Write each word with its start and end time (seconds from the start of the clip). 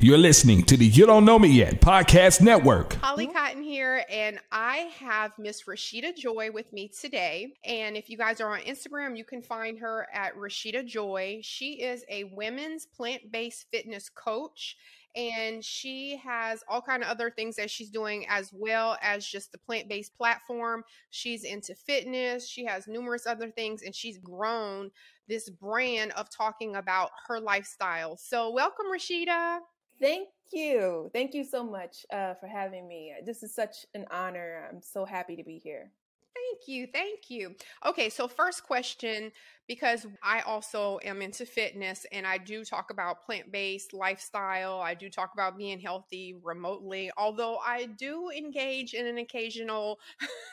You're 0.00 0.16
listening 0.16 0.62
to 0.66 0.76
the 0.76 0.86
You 0.86 1.06
Don't 1.06 1.24
Know 1.24 1.40
Me 1.40 1.48
Yet 1.48 1.80
podcast 1.80 2.40
network. 2.40 2.92
Holly 3.02 3.26
Cotton 3.26 3.64
here, 3.64 4.04
and 4.08 4.38
I 4.52 4.92
have 5.00 5.32
Miss 5.40 5.64
Rasheeta 5.64 6.14
Joy 6.14 6.52
with 6.52 6.72
me 6.72 6.86
today. 6.86 7.54
And 7.64 7.96
if 7.96 8.08
you 8.08 8.16
guys 8.16 8.40
are 8.40 8.52
on 8.52 8.60
Instagram, 8.60 9.16
you 9.16 9.24
can 9.24 9.42
find 9.42 9.76
her 9.80 10.06
at 10.14 10.36
Rasheeta 10.36 10.86
Joy. 10.86 11.40
She 11.42 11.82
is 11.82 12.04
a 12.08 12.22
women's 12.32 12.86
plant 12.86 13.32
based 13.32 13.66
fitness 13.72 14.08
coach 14.08 14.76
and 15.16 15.64
she 15.64 16.16
has 16.18 16.62
all 16.68 16.80
kind 16.80 17.02
of 17.02 17.08
other 17.08 17.28
things 17.28 17.56
that 17.56 17.68
she's 17.68 17.90
doing 17.90 18.24
as 18.28 18.52
well 18.52 18.96
as 19.02 19.26
just 19.26 19.50
the 19.50 19.58
plant-based 19.58 20.14
platform 20.16 20.84
she's 21.08 21.44
into 21.44 21.74
fitness 21.74 22.46
she 22.46 22.62
has 22.62 22.86
numerous 22.86 23.26
other 23.26 23.50
things 23.50 23.80
and 23.82 23.94
she's 23.94 24.18
grown 24.18 24.90
this 25.26 25.48
brand 25.48 26.12
of 26.12 26.28
talking 26.28 26.76
about 26.76 27.10
her 27.26 27.40
lifestyle 27.40 28.18
so 28.18 28.50
welcome 28.50 28.84
rasheeta 28.94 29.60
Thank 30.00 30.28
you. 30.52 31.10
Thank 31.12 31.34
you 31.34 31.44
so 31.44 31.64
much 31.64 32.06
uh, 32.12 32.34
for 32.34 32.46
having 32.46 32.86
me. 32.86 33.14
This 33.24 33.42
is 33.42 33.54
such 33.54 33.86
an 33.94 34.06
honor. 34.10 34.68
I'm 34.70 34.80
so 34.82 35.04
happy 35.04 35.36
to 35.36 35.44
be 35.44 35.58
here. 35.58 35.90
Thank 36.34 36.68
you. 36.68 36.86
Thank 36.86 37.30
you. 37.30 37.54
Okay, 37.84 38.08
so 38.08 38.26
first 38.26 38.64
question 38.64 39.32
because 39.66 40.06
I 40.22 40.40
also 40.40 40.98
am 41.04 41.20
into 41.20 41.44
fitness 41.44 42.06
and 42.10 42.26
I 42.26 42.38
do 42.38 42.64
talk 42.64 42.90
about 42.90 43.24
plant 43.24 43.52
based 43.52 43.92
lifestyle. 43.92 44.80
I 44.80 44.94
do 44.94 45.10
talk 45.10 45.32
about 45.34 45.58
being 45.58 45.78
healthy 45.78 46.36
remotely, 46.42 47.10
although 47.18 47.58
I 47.58 47.86
do 47.98 48.30
engage 48.30 48.94
in 48.94 49.06
an 49.06 49.18
occasional 49.18 49.98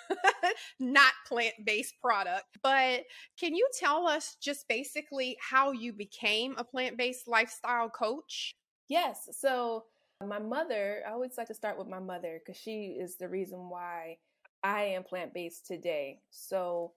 not 0.80 1.14
plant 1.28 1.54
based 1.64 1.96
product. 2.02 2.58
But 2.62 3.04
can 3.40 3.56
you 3.56 3.68
tell 3.80 4.08
us 4.08 4.38
just 4.42 4.68
basically 4.68 5.38
how 5.40 5.72
you 5.72 5.94
became 5.94 6.56
a 6.58 6.64
plant 6.64 6.98
based 6.98 7.28
lifestyle 7.28 7.90
coach? 7.90 8.54
Yes. 8.88 9.30
So 9.40 9.86
my 10.26 10.40
mother, 10.40 11.02
I 11.08 11.12
always 11.12 11.38
like 11.38 11.48
to 11.48 11.54
start 11.54 11.78
with 11.78 11.88
my 11.88 12.00
mother 12.00 12.40
because 12.40 12.60
she 12.60 12.98
is 13.00 13.18
the 13.18 13.28
reason 13.30 13.70
why 13.70 14.18
I 14.64 14.84
am 14.84 15.04
plant 15.04 15.34
based 15.34 15.66
today. 15.66 16.20
So 16.30 16.94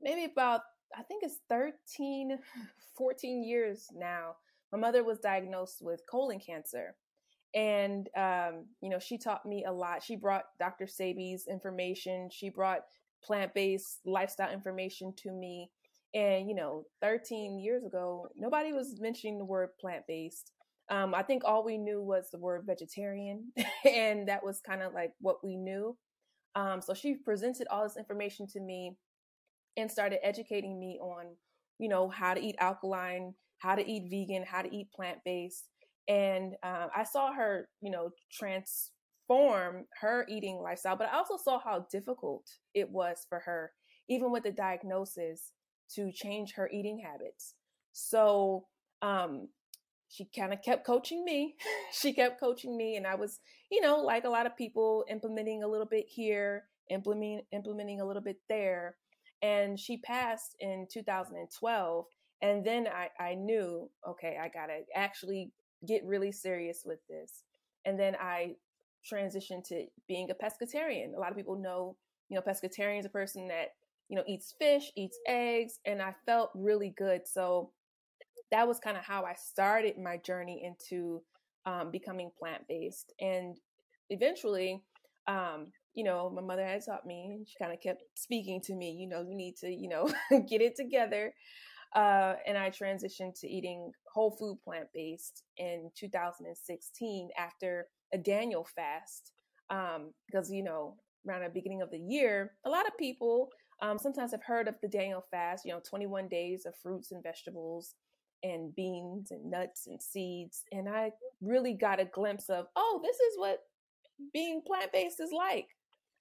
maybe 0.00 0.24
about, 0.24 0.62
I 0.96 1.02
think 1.02 1.22
it's 1.24 1.38
13, 1.48 2.38
14 2.96 3.44
years 3.44 3.88
now, 3.94 4.36
my 4.72 4.78
mother 4.78 5.02
was 5.02 5.18
diagnosed 5.18 5.78
with 5.80 6.02
colon 6.08 6.38
cancer. 6.38 6.94
And, 7.54 8.08
um, 8.16 8.66
you 8.80 8.88
know, 8.88 9.00
she 9.00 9.18
taught 9.18 9.44
me 9.44 9.64
a 9.64 9.72
lot. 9.72 10.04
She 10.04 10.14
brought 10.14 10.44
Dr. 10.60 10.86
Sebi's 10.86 11.48
information, 11.48 12.28
she 12.30 12.48
brought 12.48 12.82
plant 13.24 13.52
based 13.54 14.00
lifestyle 14.06 14.52
information 14.52 15.12
to 15.18 15.32
me. 15.32 15.70
And, 16.14 16.48
you 16.48 16.54
know, 16.54 16.84
13 17.02 17.58
years 17.58 17.84
ago, 17.84 18.28
nobody 18.36 18.72
was 18.72 19.00
mentioning 19.00 19.38
the 19.38 19.44
word 19.44 19.70
plant 19.80 20.04
based. 20.06 20.52
Um, 20.90 21.14
I 21.14 21.22
think 21.22 21.44
all 21.44 21.64
we 21.64 21.78
knew 21.78 22.02
was 22.02 22.30
the 22.30 22.38
word 22.38 22.64
vegetarian, 22.66 23.52
and 23.84 24.28
that 24.28 24.44
was 24.44 24.60
kind 24.60 24.82
of 24.82 24.92
like 24.92 25.12
what 25.20 25.44
we 25.44 25.56
knew. 25.56 25.96
Um, 26.56 26.80
so 26.82 26.94
she 26.94 27.14
presented 27.14 27.68
all 27.70 27.84
this 27.84 27.96
information 27.96 28.46
to 28.48 28.60
me 28.60 28.96
and 29.76 29.90
started 29.90 30.18
educating 30.26 30.80
me 30.80 30.98
on, 31.00 31.36
you 31.78 31.88
know, 31.88 32.08
how 32.08 32.34
to 32.34 32.40
eat 32.40 32.56
alkaline, 32.58 33.34
how 33.58 33.76
to 33.76 33.88
eat 33.88 34.10
vegan, 34.10 34.44
how 34.44 34.62
to 34.62 34.74
eat 34.74 34.90
plant 34.92 35.18
based. 35.24 35.68
And 36.08 36.54
uh, 36.64 36.88
I 36.94 37.04
saw 37.04 37.32
her, 37.32 37.68
you 37.80 37.90
know, 37.92 38.10
transform 38.32 39.84
her 40.00 40.26
eating 40.28 40.56
lifestyle, 40.56 40.96
but 40.96 41.08
I 41.12 41.16
also 41.16 41.36
saw 41.36 41.60
how 41.60 41.86
difficult 41.92 42.44
it 42.74 42.90
was 42.90 43.26
for 43.28 43.38
her, 43.40 43.70
even 44.08 44.32
with 44.32 44.42
the 44.42 44.50
diagnosis, 44.50 45.52
to 45.94 46.10
change 46.12 46.54
her 46.54 46.68
eating 46.72 47.00
habits. 47.04 47.54
So 47.92 48.66
um, 49.02 49.48
she 50.10 50.28
kind 50.36 50.52
of 50.52 50.60
kept 50.60 50.84
coaching 50.84 51.24
me. 51.24 51.54
she 51.92 52.12
kept 52.12 52.40
coaching 52.40 52.76
me, 52.76 52.96
and 52.96 53.06
I 53.06 53.14
was, 53.14 53.38
you 53.70 53.80
know, 53.80 54.00
like 54.00 54.24
a 54.24 54.28
lot 54.28 54.46
of 54.46 54.56
people, 54.56 55.04
implementing 55.08 55.62
a 55.62 55.68
little 55.68 55.86
bit 55.86 56.06
here, 56.08 56.64
implementing 56.90 57.42
implementing 57.52 58.00
a 58.00 58.04
little 58.04 58.22
bit 58.22 58.38
there. 58.48 58.96
And 59.42 59.78
she 59.78 59.96
passed 59.98 60.56
in 60.60 60.86
2012, 60.92 62.06
and 62.42 62.64
then 62.64 62.88
I 62.88 63.08
I 63.22 63.34
knew, 63.34 63.88
okay, 64.06 64.36
I 64.40 64.48
gotta 64.48 64.80
actually 64.94 65.52
get 65.86 66.04
really 66.04 66.32
serious 66.32 66.82
with 66.84 66.98
this. 67.08 67.44
And 67.86 67.98
then 67.98 68.16
I 68.20 68.56
transitioned 69.10 69.64
to 69.68 69.86
being 70.08 70.28
a 70.30 70.34
pescatarian. 70.34 71.14
A 71.16 71.20
lot 71.20 71.30
of 71.30 71.36
people 71.36 71.56
know, 71.56 71.96
you 72.28 72.36
know, 72.36 72.42
pescatarian 72.42 72.98
is 72.98 73.06
a 73.06 73.10
person 73.10 73.48
that 73.48 73.68
you 74.08 74.16
know 74.16 74.24
eats 74.26 74.54
fish, 74.58 74.90
eats 74.96 75.18
eggs, 75.28 75.78
and 75.86 76.02
I 76.02 76.16
felt 76.26 76.50
really 76.54 76.92
good. 76.98 77.28
So 77.28 77.70
that 78.50 78.66
was 78.66 78.78
kind 78.78 78.96
of 78.96 79.04
how 79.04 79.24
I 79.24 79.34
started 79.34 79.98
my 79.98 80.16
journey 80.18 80.62
into 80.64 81.22
um, 81.66 81.90
becoming 81.90 82.30
plant 82.38 82.62
based. 82.68 83.12
And 83.20 83.56
eventually, 84.08 84.82
um, 85.26 85.66
you 85.94 86.04
know, 86.04 86.30
my 86.30 86.42
mother 86.42 86.64
had 86.64 86.84
taught 86.84 87.06
me, 87.06 87.36
and 87.36 87.48
she 87.48 87.54
kind 87.58 87.72
of 87.72 87.80
kept 87.80 88.02
speaking 88.14 88.60
to 88.62 88.74
me, 88.74 88.92
you 88.92 89.08
know, 89.08 89.22
you 89.22 89.34
need 89.34 89.56
to, 89.60 89.68
you 89.68 89.88
know, 89.88 90.08
get 90.48 90.60
it 90.60 90.76
together. 90.76 91.32
Uh, 91.94 92.34
and 92.46 92.56
I 92.56 92.70
transitioned 92.70 93.38
to 93.40 93.48
eating 93.48 93.90
whole 94.12 94.36
food 94.38 94.58
plant 94.64 94.86
based 94.94 95.42
in 95.56 95.90
2016 95.98 97.28
after 97.36 97.86
a 98.12 98.18
Daniel 98.18 98.66
fast. 98.76 99.32
Um, 99.70 100.12
because, 100.26 100.50
you 100.50 100.64
know, 100.64 100.96
around 101.28 101.42
the 101.42 101.50
beginning 101.50 101.82
of 101.82 101.90
the 101.90 101.98
year, 101.98 102.52
a 102.64 102.70
lot 102.70 102.86
of 102.86 102.96
people 102.98 103.50
um, 103.82 103.98
sometimes 103.98 104.32
have 104.32 104.42
heard 104.44 104.68
of 104.68 104.74
the 104.82 104.88
Daniel 104.88 105.24
fast, 105.30 105.64
you 105.64 105.72
know, 105.72 105.80
21 105.88 106.28
days 106.28 106.64
of 106.66 106.74
fruits 106.82 107.12
and 107.12 107.22
vegetables 107.22 107.94
and 108.42 108.74
beans 108.74 109.30
and 109.30 109.50
nuts 109.50 109.86
and 109.86 110.02
seeds. 110.02 110.64
And 110.72 110.88
I 110.88 111.12
really 111.40 111.74
got 111.74 112.00
a 112.00 112.04
glimpse 112.04 112.48
of, 112.48 112.66
oh, 112.76 113.00
this 113.02 113.16
is 113.16 113.38
what 113.38 113.60
being 114.32 114.62
plant 114.66 114.92
based 114.92 115.20
is 115.20 115.32
like. 115.32 115.68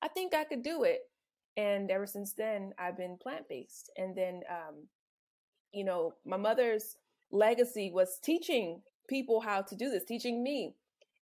I 0.02 0.07
think 0.07 0.34
I 0.34 0.44
could 0.44 0.63
do 0.63 0.84
it. 0.84 1.02
And 1.58 1.91
ever 1.91 2.06
since 2.06 2.34
then, 2.34 2.74
I've 2.78 2.97
been 2.97 3.18
plant 3.22 3.50
based. 3.50 3.91
And 3.97 4.16
then, 4.16 4.41
um, 4.50 4.88
you 5.72 5.84
know, 5.84 6.13
my 6.25 6.38
mother's 6.38 6.96
legacy 7.31 7.91
was 7.94 8.19
teaching 8.24 8.81
people 9.08 9.41
how 9.41 9.62
to 9.62 9.75
do 9.75 9.90
this, 9.90 10.06
teaching 10.06 10.41
me. 10.44 10.75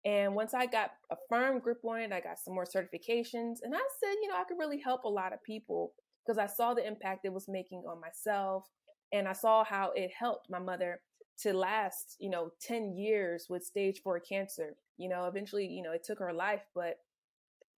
And 0.04 0.36
once 0.36 0.54
I 0.54 0.66
got 0.68 0.92
a 1.10 1.16
firm 1.30 1.60
grip 1.60 1.80
on 1.84 2.00
it, 2.00 2.12
I 2.12 2.20
got 2.20 2.40
some 2.40 2.54
more 2.54 2.66
certifications. 2.66 3.58
And 3.64 3.74
I 3.74 3.80
said, 4.04 4.16
you 4.22 4.28
know, 4.28 4.36
I 4.36 4.44
could 4.44 4.60
really 4.60 4.80
help 4.80 5.04
a 5.04 5.10
lot 5.10 5.34
of 5.34 5.44
people 5.44 5.94
because 6.26 6.38
I 6.38 6.46
saw 6.48 6.74
the 6.74 6.86
impact 6.86 7.26
it 7.26 7.34
was 7.34 7.48
making 7.48 7.84
on 7.88 8.02
myself 8.02 8.66
and 9.12 9.28
I 9.28 9.34
saw 9.34 9.64
how 9.64 9.92
it 9.96 10.12
helped 10.18 10.50
my 10.50 10.60
mother 10.60 11.02
to 11.40 11.54
last, 11.54 12.16
you 12.20 12.30
know, 12.30 12.52
10 12.62 12.96
years 12.96 13.48
with 13.50 13.64
stage 13.64 14.02
four 14.02 14.20
cancer. 14.20 14.76
You 14.98 15.10
know, 15.10 15.26
eventually, 15.26 15.68
you 15.68 15.84
know, 15.84 15.92
it 15.92 16.04
took 16.04 16.20
her 16.20 16.34
life, 16.34 16.62
but 16.74 17.00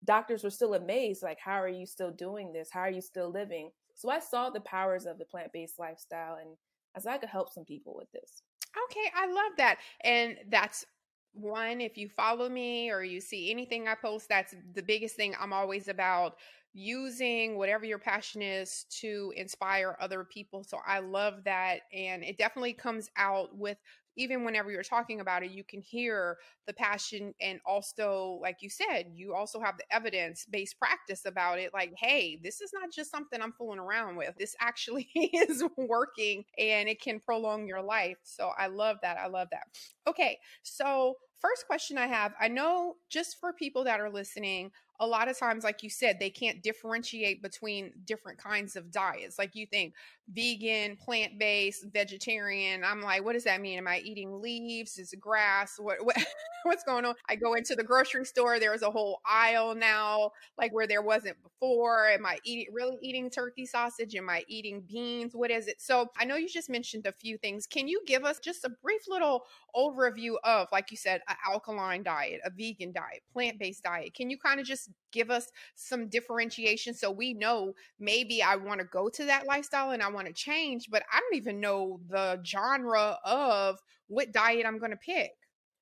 doctors 0.05 0.43
were 0.43 0.49
still 0.49 0.75
amazed 0.75 1.23
like, 1.23 1.39
how 1.39 1.59
are 1.59 1.67
you 1.67 1.85
still 1.85 2.11
doing 2.11 2.53
this? 2.53 2.69
How 2.71 2.81
are 2.81 2.91
you 2.91 3.01
still 3.01 3.31
living? 3.31 3.71
So 3.95 4.09
I 4.09 4.19
saw 4.19 4.49
the 4.49 4.61
powers 4.61 5.05
of 5.05 5.17
the 5.17 5.25
plant 5.25 5.51
based 5.51 5.79
lifestyle 5.79 6.35
and 6.35 6.49
I 6.95 6.99
said 6.99 7.13
I 7.13 7.17
could 7.17 7.29
help 7.29 7.51
some 7.51 7.65
people 7.65 7.95
with 7.95 8.11
this. 8.11 8.44
Okay, 8.91 9.11
I 9.15 9.27
love 9.27 9.53
that. 9.57 9.77
And 10.03 10.38
that's 10.49 10.85
one, 11.33 11.81
if 11.81 11.97
you 11.97 12.09
follow 12.09 12.49
me 12.49 12.91
or 12.91 13.03
you 13.03 13.21
see 13.21 13.51
anything 13.51 13.88
I 13.88 13.95
post, 13.95 14.29
that's 14.29 14.55
the 14.73 14.83
biggest 14.83 15.15
thing 15.15 15.35
I'm 15.39 15.53
always 15.53 15.88
about 15.88 16.35
using 16.77 17.57
whatever 17.57 17.85
your 17.85 17.97
passion 17.97 18.39
is 18.43 18.85
to 18.91 19.33
inspire 19.35 19.97
other 19.99 20.23
people. 20.23 20.63
So 20.63 20.77
I 20.85 20.99
love 20.99 21.43
that. 21.45 21.81
And 21.91 22.23
it 22.23 22.38
definitely 22.38 22.73
comes 22.73 23.09
out 23.17 23.57
with 23.57 23.77
even 24.15 24.43
whenever 24.43 24.69
you're 24.71 24.83
talking 24.83 25.19
about 25.19 25.43
it, 25.43 25.51
you 25.51 25.63
can 25.63 25.81
hear 25.81 26.38
the 26.67 26.73
passion. 26.73 27.33
And 27.41 27.59
also, 27.65 28.38
like 28.41 28.57
you 28.61 28.69
said, 28.69 29.11
you 29.15 29.33
also 29.33 29.59
have 29.59 29.77
the 29.77 29.91
evidence 29.95 30.45
based 30.49 30.77
practice 30.77 31.25
about 31.25 31.57
it. 31.59 31.73
Like, 31.73 31.93
hey, 31.97 32.39
this 32.43 32.61
is 32.61 32.71
not 32.73 32.91
just 32.91 33.09
something 33.09 33.41
I'm 33.41 33.53
fooling 33.53 33.79
around 33.79 34.15
with. 34.15 34.35
This 34.38 34.55
actually 34.59 35.09
is 35.15 35.63
working 35.77 36.45
and 36.59 36.88
it 36.88 37.01
can 37.01 37.19
prolong 37.19 37.67
your 37.67 37.81
life. 37.81 38.17
So 38.23 38.51
I 38.57 38.67
love 38.67 38.97
that. 39.01 39.17
I 39.17 39.27
love 39.27 39.47
that. 39.51 39.65
Okay. 40.07 40.38
So, 40.61 41.15
first 41.39 41.67
question 41.67 41.97
I 41.97 42.07
have 42.07 42.33
I 42.39 42.47
know 42.47 42.95
just 43.09 43.39
for 43.39 43.53
people 43.53 43.83
that 43.85 44.00
are 44.00 44.09
listening, 44.09 44.71
a 45.00 45.06
lot 45.06 45.29
of 45.29 45.38
times, 45.38 45.63
like 45.63 45.83
you 45.83 45.89
said, 45.89 46.19
they 46.19 46.29
can't 46.29 46.63
differentiate 46.63 47.41
between 47.41 47.91
different 48.06 48.39
kinds 48.39 48.75
of 48.75 48.91
diets. 48.91 49.38
Like 49.38 49.56
you 49.56 49.65
think 49.67 49.94
vegan, 50.29 50.95
plant 50.97 51.38
based, 51.38 51.85
vegetarian. 51.94 52.83
I'm 52.83 53.01
like, 53.01 53.23
what 53.23 53.33
does 53.33 53.44
that 53.44 53.62
mean? 53.62 53.77
Am 53.77 53.88
I 53.88 54.00
eating 54.00 54.41
leaves? 54.41 54.97
Is 54.97 55.13
grass? 55.19 55.75
What, 55.77 56.03
what 56.03 56.17
what's 56.67 56.83
going 56.83 57.05
on? 57.05 57.15
I 57.27 57.35
go 57.35 57.53
into 57.55 57.75
the 57.75 57.83
grocery 57.83 58.25
store. 58.25 58.59
There's 58.59 58.81
a 58.81 58.91
whole 58.91 59.21
aisle 59.25 59.75
now, 59.75 60.31
like 60.57 60.73
where 60.73 60.87
there 60.87 61.01
wasn't 61.01 61.37
before. 61.41 62.07
Am 62.07 62.25
I 62.25 62.37
eating 62.43 62.73
really 62.73 62.97
eating 63.01 63.29
turkey 63.29 63.65
sausage? 63.65 64.15
Am 64.15 64.29
I 64.29 64.43
eating 64.47 64.81
beans? 64.81 65.33
What 65.33 65.51
is 65.51 65.67
it? 65.67 65.81
So 65.81 66.07
I 66.17 66.25
know 66.25 66.35
you 66.35 66.47
just 66.47 66.69
mentioned 66.69 67.05
a 67.07 67.11
few 67.11 67.37
things. 67.37 67.65
Can 67.65 67.87
you 67.87 68.01
give 68.05 68.23
us 68.23 68.39
just 68.39 68.63
a 68.63 68.69
brief 68.81 69.01
little 69.07 69.43
overview 69.75 70.35
of, 70.43 70.67
like 70.71 70.91
you 70.91 70.97
said, 70.97 71.21
an 71.27 71.35
alkaline 71.47 72.03
diet, 72.03 72.41
a 72.45 72.49
vegan 72.49 72.91
diet, 72.91 73.23
plant 73.31 73.59
based 73.59 73.83
diet? 73.83 74.13
Can 74.13 74.29
you 74.29 74.37
kind 74.37 74.59
of 74.59 74.65
just 74.65 74.89
give 75.11 75.31
us 75.31 75.47
some 75.75 76.09
differentiation 76.09 76.93
so 76.93 77.09
we 77.09 77.33
know 77.33 77.73
maybe 77.99 78.43
I 78.43 78.55
want 78.55 78.79
to 78.79 78.85
go 78.85 79.09
to 79.09 79.25
that 79.25 79.47
lifestyle 79.47 79.91
and 79.91 80.03
I 80.03 80.11
want 80.11 80.27
to 80.27 80.33
change, 80.33 80.89
but 80.91 81.03
I 81.11 81.19
don't 81.19 81.35
even 81.35 81.59
know 81.59 81.99
the 82.09 82.41
genre 82.45 83.17
of 83.23 83.79
what 84.07 84.31
diet 84.31 84.65
I'm 84.65 84.79
going 84.79 84.91
to 84.91 84.97
pick. 84.97 85.31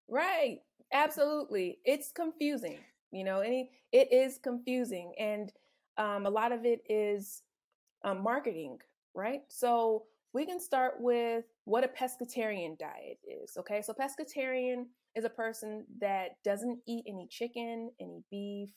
Right. 0.08 0.60
Absolutely. 0.94 1.80
It's 1.86 2.12
confusing. 2.12 2.78
You 3.12 3.24
know, 3.24 3.40
any 3.40 3.70
it 3.92 4.12
is 4.12 4.38
confusing 4.44 5.14
and 5.20 5.52
um, 5.98 6.26
a 6.26 6.30
lot 6.30 6.52
of 6.52 6.66
it 6.66 6.82
is 6.90 7.44
um, 8.06 8.24
marketing, 8.24 8.80
right? 9.16 9.42
So 9.50 10.06
we 10.34 10.46
can 10.46 10.60
start 10.60 10.96
with 11.00 11.46
what 11.66 11.84
a 11.84 11.90
pescatarian 11.90 12.78
diet 12.80 13.20
is. 13.26 13.58
Okay, 13.58 13.82
so 13.82 13.94
pescatarian 13.94 14.86
is 15.16 15.26
a 15.26 15.30
person 15.30 15.86
that 16.02 16.38
doesn't 16.44 16.80
eat 16.88 17.06
any 17.08 17.28
chicken, 17.30 17.92
any 18.02 18.24
beef, 18.32 18.72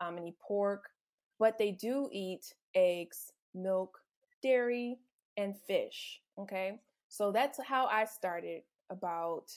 um, 0.00 0.18
any 0.18 0.36
pork, 0.40 0.90
but 1.38 1.58
they 1.58 1.72
do 1.72 2.08
eat 2.12 2.54
eggs, 2.74 3.32
milk, 3.54 3.98
dairy, 4.42 4.98
and 5.36 5.56
fish. 5.66 6.20
Okay, 6.38 6.80
so 7.08 7.32
that's 7.32 7.58
how 7.64 7.86
I 7.86 8.04
started 8.04 8.62
about 8.90 9.50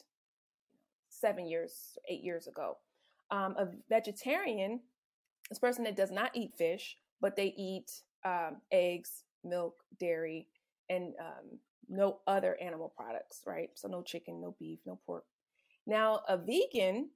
seven 1.21 1.47
years, 1.47 1.97
eight 2.09 2.23
years 2.23 2.47
ago. 2.47 2.77
Um, 3.29 3.55
a 3.57 3.67
vegetarian 3.89 4.81
is 5.49 5.57
a 5.57 5.61
person 5.61 5.85
that 5.85 5.95
does 5.95 6.11
not 6.11 6.31
eat 6.33 6.51
fish, 6.57 6.97
but 7.21 7.35
they 7.35 7.53
eat 7.57 7.91
um, 8.25 8.57
eggs, 8.71 9.23
milk, 9.43 9.75
dairy, 9.99 10.47
and 10.89 11.13
um, 11.19 11.59
no 11.87 12.19
other 12.27 12.57
animal 12.61 12.91
products, 12.95 13.41
right? 13.45 13.69
So 13.75 13.87
no 13.87 14.01
chicken, 14.01 14.41
no 14.41 14.55
beef, 14.59 14.79
no 14.85 14.99
pork. 15.05 15.23
Now, 15.87 16.21
a 16.27 16.37
vegan 16.37 17.09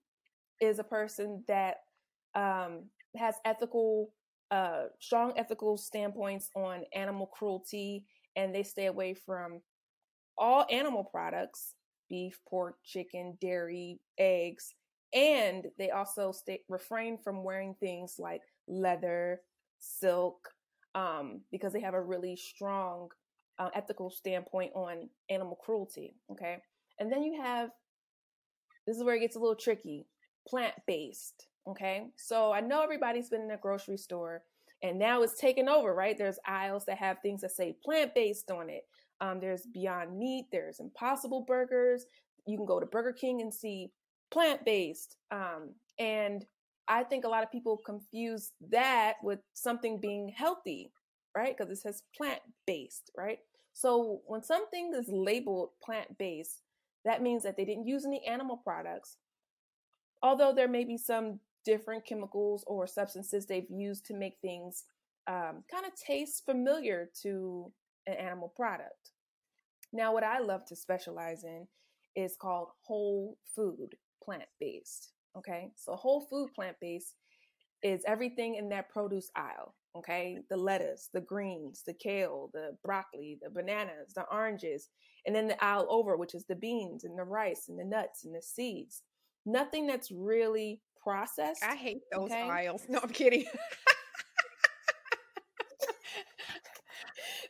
is 0.62 0.80
a 0.80 0.84
person 0.84 1.44
that 1.48 1.78
um, 2.34 2.84
has 3.18 3.36
ethical, 3.46 4.12
uh, 4.52 4.86
strong 5.00 5.34
ethical 5.38 5.78
standpoints 5.78 6.50
on 6.56 6.84
animal 6.94 7.28
cruelty, 7.28 8.06
and 8.36 8.54
they 8.54 8.64
stay 8.64 8.86
away 8.86 9.14
from 9.14 9.62
all 10.38 10.66
animal 10.70 11.04
products 11.04 11.74
beef, 12.10 12.40
pork, 12.48 12.78
chicken, 12.84 13.38
dairy, 13.42 14.00
eggs, 14.18 14.74
and 15.14 15.68
they 15.78 15.92
also 15.92 16.32
stay 16.32 16.62
refrain 16.70 17.18
from 17.18 17.44
wearing 17.44 17.76
things 17.80 18.16
like 18.20 18.42
leather, 18.68 19.42
silk, 19.80 20.50
um, 20.94 21.42
because 21.52 21.74
they 21.74 21.82
have 21.82 21.94
a 21.94 22.02
really 22.02 22.36
strong 22.36 23.10
uh, 23.60 23.70
ethical 23.74 24.10
standpoint 24.10 24.72
on 24.76 25.10
animal 25.30 25.58
cruelty. 25.64 26.16
Okay. 26.32 26.58
And 27.00 27.12
then 27.12 27.24
you 27.24 27.42
have 27.42 27.70
this 28.88 28.98
is 28.98 29.04
where 29.04 29.16
it 29.16 29.22
gets 29.22 29.36
a 29.36 29.40
little 29.40 29.56
tricky 29.56 30.06
plant 30.48 30.74
based. 30.86 31.48
Okay. 31.68 32.08
So 32.18 32.52
I 32.52 32.62
know 32.62 32.82
everybody's 32.82 33.30
been 33.30 33.42
in 33.42 33.52
a 33.52 33.58
grocery 33.58 33.98
store 33.98 34.44
and 34.84 35.00
now 35.00 35.24
it's 35.24 35.40
taken 35.40 35.68
over, 35.68 35.94
right? 35.94 36.18
There's 36.18 36.40
aisles 36.46 36.86
that 36.86 36.98
have 36.98 37.18
things 37.22 37.42
that 37.42 37.52
say 37.52 37.76
plant 37.84 38.14
based 38.14 38.52
on 38.52 38.70
it. 38.70 38.84
Um, 39.22 39.40
there's 39.40 39.66
Beyond 39.74 40.18
Meat, 40.18 40.46
there's 40.52 40.80
Impossible 40.80 41.46
Burgers. 41.48 42.06
You 42.46 42.58
can 42.58 42.66
go 42.66 42.80
to 42.80 42.86
Burger 42.86 43.14
King 43.14 43.42
and 43.42 43.54
see 43.54 43.92
plant 44.32 44.66
based. 44.66 45.18
Um, 45.32 45.74
and 46.00 46.46
I 46.88 47.04
think 47.04 47.26
a 47.26 47.30
lot 47.30 47.44
of 47.44 47.52
people 47.52 47.80
confuse 47.86 48.52
that 48.70 49.14
with 49.24 49.40
something 49.54 50.00
being 50.00 50.34
healthy, 50.36 50.92
right? 51.36 51.56
Because 51.58 51.72
it 51.72 51.82
says 51.82 52.04
plant 52.16 52.42
based, 52.68 53.12
right? 53.18 53.40
So 53.74 54.22
when 54.28 54.44
something 54.44 54.94
is 54.96 55.08
labeled 55.10 55.70
plant 55.84 56.18
based, 56.18 56.62
that 57.04 57.22
means 57.22 57.44
that 57.44 57.58
they 57.58 57.66
didn't 57.66 57.88
use 57.88 58.06
any 58.06 58.26
animal 58.26 58.58
products. 58.58 59.18
Although 60.22 60.54
there 60.54 60.68
may 60.68 60.84
be 60.84 60.98
some 60.98 61.40
different 61.66 62.06
chemicals 62.06 62.64
or 62.68 62.88
substances 62.88 63.46
they've 63.46 63.70
used 63.70 64.06
to 64.06 64.14
make 64.14 64.38
things 64.42 64.86
um, 65.28 65.64
kind 65.72 65.86
of 65.86 65.96
taste 65.96 66.46
familiar 66.46 67.10
to 67.24 67.72
an 68.08 68.14
animal 68.16 68.54
product. 68.56 69.12
Now, 69.94 70.14
what 70.14 70.24
I 70.24 70.40
love 70.40 70.66
to 70.66 70.76
specialize 70.76 71.44
in 71.44 71.68
is 72.16 72.36
called 72.40 72.70
whole 72.82 73.38
food 73.56 73.96
plant 74.24 74.44
based. 74.60 75.14
Okay, 75.38 75.72
so 75.76 75.96
whole 75.96 76.22
food 76.22 76.50
plant 76.54 76.78
based 76.80 77.16
is 77.84 78.04
everything 78.08 78.56
in 78.56 78.70
that 78.70 78.90
produce 78.90 79.30
aisle. 79.36 79.76
Okay, 79.96 80.40
the 80.50 80.58
lettuce, 80.58 81.10
the 81.14 81.22
greens, 81.22 81.84
the 81.86 81.94
kale, 81.94 82.50
the 82.54 82.76
broccoli, 82.84 83.38
the 83.42 83.50
bananas, 83.50 84.14
the 84.14 84.26
oranges, 84.32 84.90
and 85.26 85.34
then 85.34 85.48
the 85.48 85.64
aisle 85.64 85.88
over, 85.90 86.18
which 86.18 86.36
is 86.36 86.46
the 86.46 86.56
beans 86.56 87.06
and 87.06 87.18
the 87.18 87.24
rice 87.24 87.68
and 87.70 87.80
the 87.80 87.86
nuts 87.86 88.26
and 88.26 88.36
the 88.36 88.42
seeds. 88.42 89.04
Nothing 89.46 89.88
that's 89.88 90.12
really 90.12 90.82
processed. 91.02 91.64
I 91.64 91.76
hate 91.76 92.02
those 92.12 92.32
okay? 92.32 92.42
aisles. 92.42 92.84
No, 92.90 93.00
I'm 93.02 93.10
kidding. 93.10 93.46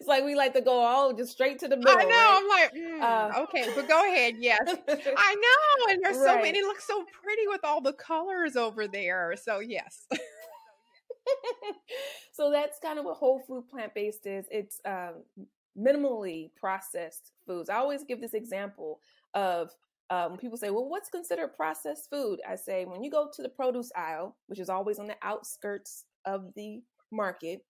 it's 0.06 0.10
like 0.10 0.24
we 0.24 0.36
like 0.36 0.54
to 0.54 0.62
go 0.62 0.80
all 0.80 1.12
just 1.14 1.32
straight 1.32 1.58
to 1.60 1.68
the 1.68 1.78
middle. 1.78 1.98
I 1.98 2.04
know. 2.04 2.10
Right? 2.10 2.38
I'm 2.38 2.48
like, 2.48 2.76
mm, 2.76 3.02
uh, 3.02 3.32
okay, 3.44 3.66
but 3.76 3.88
go 3.88 4.06
ahead. 4.06 4.36
Yes, 4.38 4.60
I 4.68 5.36
know. 5.36 5.88
And 5.92 6.04
there's 6.04 6.18
right. 6.18 6.26
so 6.26 6.36
many. 6.36 6.60
It 6.60 6.66
looks 6.66 6.86
so 6.86 7.04
pretty 7.24 7.48
with 7.48 7.62
all 7.64 7.82
the 7.82 7.94
colors 7.94 8.56
over 8.56 8.88
there. 8.88 9.34
So 9.42 9.58
yes. 9.60 10.06
so 12.34 12.52
that's 12.52 12.78
kind 12.80 13.00
of 13.00 13.06
what 13.06 13.18
whole 13.18 13.42
food 13.48 13.68
plant 13.68 13.96
based 13.96 14.28
is. 14.28 14.46
It's 14.52 14.80
um, 14.86 15.24
minimally 15.76 16.52
processed 16.56 17.32
foods. 17.48 17.68
I 17.68 17.78
always 17.78 18.04
give 18.04 18.22
this 18.22 18.36
example 18.36 19.00
of 19.34 19.72
um, 20.12 20.30
when 20.32 20.40
people 20.40 20.58
say, 20.58 20.70
well, 20.70 20.88
what's 20.88 21.10
considered 21.10 21.56
processed 21.56 22.12
food? 22.12 22.42
I 22.48 22.58
say, 22.58 22.86
when 22.86 23.04
you 23.04 23.10
go 23.10 23.28
to 23.34 23.42
the 23.42 23.50
produce 23.50 23.92
aisle, 23.96 24.36
which 24.46 24.60
is 24.60 24.70
always 24.70 25.00
on 25.00 25.08
the 25.08 25.16
outskirts 25.24 26.06
of 26.26 26.54
the 26.56 26.84
market, 27.12 27.66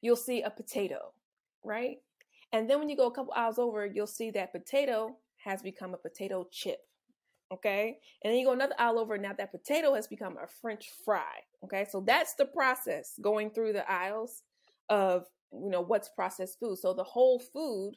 you'll 0.00 0.16
see 0.16 0.42
a 0.42 0.50
potato, 0.50 1.12
right? 1.64 1.96
And 2.52 2.68
then 2.68 2.78
when 2.78 2.88
you 2.88 2.96
go 2.96 3.06
a 3.06 3.14
couple 3.14 3.32
aisles 3.36 3.58
over, 3.58 3.84
you'll 3.86 4.06
see 4.06 4.30
that 4.30 4.52
potato 4.52 5.16
has 5.44 5.62
become 5.62 5.94
a 5.94 5.98
potato 5.98 6.46
chip. 6.50 6.80
Okay. 7.52 7.98
And 8.22 8.30
then 8.30 8.38
you 8.38 8.46
go 8.46 8.52
another 8.52 8.74
aisle 8.78 8.98
over, 8.98 9.16
now 9.16 9.32
that 9.32 9.50
potato 9.50 9.94
has 9.94 10.06
become 10.06 10.36
a 10.36 10.46
French 10.60 10.90
fry. 11.04 11.42
Okay. 11.64 11.86
So 11.90 12.00
that's 12.00 12.34
the 12.34 12.44
process 12.44 13.14
going 13.20 13.50
through 13.50 13.72
the 13.72 13.90
aisles 13.90 14.42
of, 14.88 15.26
you 15.52 15.70
know, 15.70 15.80
what's 15.80 16.10
processed 16.10 16.58
food. 16.58 16.78
So 16.78 16.92
the 16.92 17.04
whole 17.04 17.38
food 17.38 17.94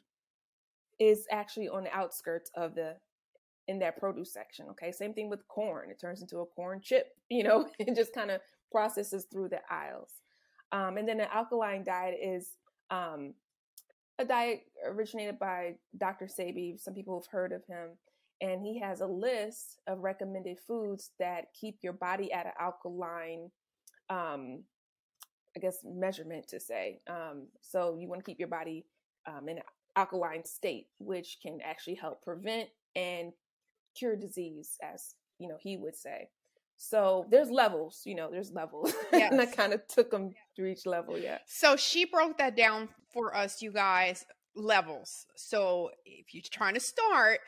is 0.98 1.26
actually 1.30 1.68
on 1.68 1.84
the 1.84 1.94
outskirts 1.94 2.50
of 2.56 2.74
the 2.74 2.96
in 3.68 3.78
that 3.78 3.98
produce 3.98 4.32
section. 4.32 4.66
Okay. 4.70 4.90
Same 4.90 5.14
thing 5.14 5.28
with 5.28 5.46
corn. 5.48 5.90
It 5.90 6.00
turns 6.00 6.22
into 6.22 6.38
a 6.38 6.46
corn 6.46 6.80
chip, 6.82 7.08
you 7.30 7.42
know, 7.42 7.68
it 7.78 7.94
just 7.94 8.14
kind 8.14 8.30
of 8.30 8.40
processes 8.70 9.26
through 9.30 9.50
the 9.50 9.60
aisles. 9.70 10.10
Um, 10.72 10.96
and 10.96 11.06
then 11.06 11.20
an 11.20 11.28
alkaline 11.32 11.84
diet 11.84 12.18
is 12.22 12.52
um, 12.90 13.34
a 14.22 14.26
diet 14.26 14.62
originated 14.86 15.38
by 15.38 15.74
Dr. 15.98 16.26
Sebi. 16.26 16.80
Some 16.80 16.94
people 16.94 17.20
have 17.20 17.30
heard 17.30 17.52
of 17.52 17.64
him. 17.66 17.90
And 18.40 18.64
he 18.64 18.80
has 18.80 19.00
a 19.00 19.06
list 19.06 19.80
of 19.86 20.00
recommended 20.00 20.58
foods 20.66 21.10
that 21.20 21.46
keep 21.58 21.78
your 21.82 21.92
body 21.92 22.32
at 22.32 22.46
an 22.46 22.52
alkaline, 22.58 23.50
um, 24.10 24.64
I 25.56 25.60
guess, 25.60 25.78
measurement 25.84 26.48
to 26.48 26.58
say. 26.58 27.00
Um, 27.08 27.46
so 27.60 27.96
you 28.00 28.08
want 28.08 28.20
to 28.20 28.28
keep 28.28 28.40
your 28.40 28.48
body 28.48 28.84
um, 29.28 29.48
in 29.48 29.58
an 29.58 29.64
alkaline 29.94 30.44
state, 30.44 30.86
which 30.98 31.38
can 31.40 31.58
actually 31.64 31.94
help 31.94 32.22
prevent 32.22 32.68
and 32.96 33.32
cure 33.96 34.16
disease, 34.16 34.76
as 34.82 35.14
you 35.38 35.48
know 35.48 35.58
he 35.60 35.76
would 35.76 35.96
say. 35.96 36.28
So 36.76 37.26
there's 37.30 37.50
levels, 37.50 38.02
you 38.04 38.14
know, 38.14 38.28
there's 38.30 38.52
levels. 38.52 38.92
Yes. 39.12 39.30
and 39.32 39.40
I 39.40 39.46
kind 39.46 39.72
of 39.72 39.86
took 39.86 40.10
them 40.10 40.32
through 40.56 40.66
each 40.66 40.86
level, 40.86 41.18
yeah. 41.18 41.38
So 41.46 41.76
she 41.76 42.04
broke 42.04 42.38
that 42.38 42.56
down 42.56 42.88
for 43.12 43.36
us, 43.36 43.62
you 43.62 43.72
guys, 43.72 44.24
levels. 44.54 45.26
So 45.36 45.90
if 46.04 46.34
you're 46.34 46.42
trying 46.50 46.74
to 46.74 46.80
start, 46.80 47.40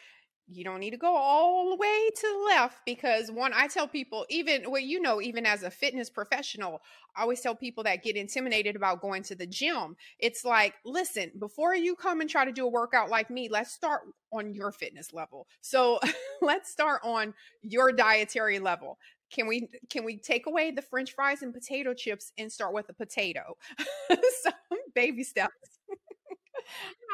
you 0.46 0.62
don't 0.62 0.80
need 0.80 0.90
to 0.90 0.98
go 0.98 1.16
all 1.16 1.70
the 1.70 1.76
way 1.76 2.10
to 2.14 2.22
the 2.22 2.44
left 2.54 2.78
because 2.84 3.30
one, 3.30 3.52
I 3.54 3.66
tell 3.66 3.88
people, 3.88 4.26
even 4.28 4.70
well, 4.70 4.80
you 4.80 5.00
know, 5.00 5.22
even 5.22 5.46
as 5.46 5.62
a 5.62 5.70
fitness 5.70 6.10
professional, 6.10 6.82
I 7.16 7.22
always 7.22 7.40
tell 7.40 7.54
people 7.54 7.84
that 7.84 8.02
get 8.02 8.16
intimidated 8.16 8.76
about 8.76 9.00
going 9.00 9.22
to 9.24 9.34
the 9.34 9.46
gym. 9.46 9.96
It's 10.18 10.44
like, 10.44 10.74
listen, 10.84 11.32
before 11.38 11.74
you 11.74 11.96
come 11.96 12.20
and 12.20 12.28
try 12.28 12.44
to 12.44 12.52
do 12.52 12.66
a 12.66 12.70
workout 12.70 13.08
like 13.08 13.30
me, 13.30 13.48
let's 13.50 13.72
start 13.72 14.02
on 14.32 14.52
your 14.52 14.70
fitness 14.70 15.14
level. 15.14 15.46
So 15.60 15.98
let's 16.42 16.70
start 16.70 17.00
on 17.04 17.32
your 17.62 17.92
dietary 17.92 18.58
level 18.58 18.98
can 19.34 19.46
we 19.46 19.68
can 19.90 20.04
we 20.04 20.16
take 20.16 20.46
away 20.46 20.70
the 20.70 20.82
french 20.82 21.12
fries 21.14 21.42
and 21.42 21.52
potato 21.52 21.92
chips 21.94 22.32
and 22.38 22.50
start 22.52 22.72
with 22.72 22.88
a 22.88 22.94
potato 22.94 23.56
so 24.42 24.50
baby 24.94 25.24
steps 25.24 25.78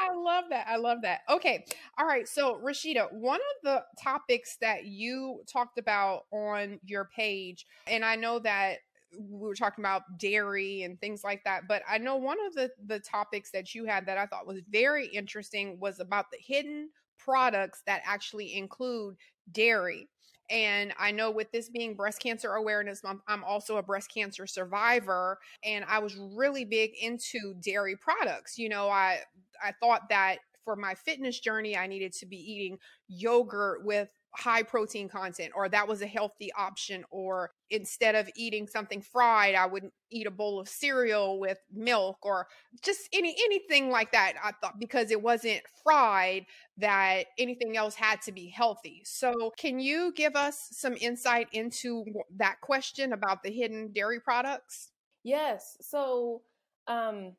I 0.01 0.13
love 0.13 0.45
that. 0.49 0.67
I 0.67 0.77
love 0.77 0.99
that. 1.03 1.21
Okay. 1.29 1.65
All 1.97 2.05
right. 2.05 2.27
So, 2.27 2.55
Rasheeta, 2.63 3.11
one 3.13 3.39
of 3.39 3.63
the 3.63 3.83
topics 4.01 4.57
that 4.61 4.85
you 4.85 5.41
talked 5.51 5.77
about 5.77 6.25
on 6.31 6.79
your 6.85 7.09
page, 7.15 7.67
and 7.87 8.03
I 8.03 8.15
know 8.15 8.39
that 8.39 8.77
we 9.17 9.37
were 9.47 9.55
talking 9.55 9.83
about 9.83 10.17
dairy 10.17 10.83
and 10.83 10.99
things 10.99 11.23
like 11.23 11.43
that, 11.43 11.67
but 11.67 11.83
I 11.89 11.97
know 11.97 12.15
one 12.15 12.37
of 12.45 12.53
the 12.53 12.71
the 12.85 12.99
topics 12.99 13.51
that 13.51 13.75
you 13.75 13.85
had 13.85 14.05
that 14.05 14.17
I 14.17 14.25
thought 14.25 14.47
was 14.47 14.61
very 14.69 15.07
interesting 15.07 15.79
was 15.79 15.99
about 15.99 16.31
the 16.31 16.37
hidden 16.39 16.89
products 17.23 17.81
that 17.87 18.01
actually 18.05 18.55
include 18.55 19.15
dairy. 19.51 20.09
And 20.49 20.93
I 20.99 21.11
know 21.11 21.31
with 21.31 21.51
this 21.51 21.69
being 21.69 21.95
Breast 21.95 22.21
Cancer 22.21 22.53
Awareness 22.53 23.03
Month, 23.03 23.21
I'm 23.27 23.43
also 23.43 23.77
a 23.77 23.83
breast 23.83 24.11
cancer 24.13 24.45
survivor. 24.45 25.39
And 25.63 25.85
I 25.87 25.99
was 25.99 26.17
really 26.17 26.65
big 26.65 26.91
into 27.01 27.55
dairy 27.61 27.95
products. 27.95 28.57
You 28.57 28.67
know, 28.69 28.89
I 28.89 29.19
I 29.63 29.71
thought 29.79 30.09
that 30.09 30.39
for 30.65 30.75
my 30.75 30.93
fitness 30.93 31.39
journey, 31.39 31.77
I 31.77 31.87
needed 31.87 32.11
to 32.13 32.25
be 32.25 32.37
eating 32.37 32.77
yogurt 33.07 33.85
with 33.85 34.09
high 34.35 34.63
protein 34.63 35.09
content 35.09 35.51
or 35.55 35.67
that 35.67 35.87
was 35.87 36.01
a 36.01 36.07
healthy 36.07 36.51
option 36.57 37.03
or 37.11 37.51
instead 37.69 38.15
of 38.15 38.29
eating 38.35 38.65
something 38.65 39.01
fried 39.01 39.55
i 39.55 39.65
would 39.65 39.89
eat 40.09 40.25
a 40.25 40.31
bowl 40.31 40.59
of 40.59 40.69
cereal 40.69 41.37
with 41.37 41.57
milk 41.73 42.17
or 42.23 42.47
just 42.81 43.09
any 43.11 43.35
anything 43.45 43.89
like 43.89 44.11
that 44.13 44.33
i 44.41 44.51
thought 44.61 44.79
because 44.79 45.11
it 45.11 45.21
wasn't 45.21 45.61
fried 45.83 46.45
that 46.77 47.25
anything 47.37 47.77
else 47.77 47.95
had 47.95 48.21
to 48.23 48.31
be 48.31 48.49
healthy. 48.49 49.01
So 49.05 49.51
can 49.57 49.79
you 49.79 50.13
give 50.15 50.35
us 50.35 50.67
some 50.71 50.95
insight 50.99 51.47
into 51.53 52.05
that 52.37 52.59
question 52.61 53.13
about 53.13 53.43
the 53.43 53.51
hidden 53.51 53.91
dairy 53.93 54.19
products? 54.19 54.89
Yes 55.23 55.77
so 55.81 56.41
um 56.87 57.33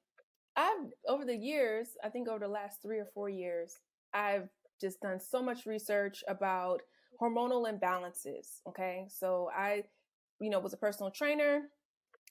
i've 0.55 0.93
over 1.09 1.25
the 1.25 1.37
years 1.37 1.89
i 2.05 2.09
think 2.09 2.29
over 2.29 2.39
the 2.39 2.49
last 2.49 2.81
3 2.81 3.01
or 3.01 3.09
4 3.13 3.29
years 3.29 3.75
i've 4.15 4.49
just 4.83 5.01
done 5.01 5.21
so 5.21 5.43
much 5.43 5.65
research 5.65 6.23
about 6.29 6.83
hormonal 7.21 7.71
imbalances. 7.71 8.61
Okay. 8.69 9.07
So 9.09 9.49
I, 9.57 9.85
you 10.41 10.51
know, 10.51 10.59
was 10.59 10.73
a 10.73 10.79
personal 10.79 11.11
trainer. 11.11 11.63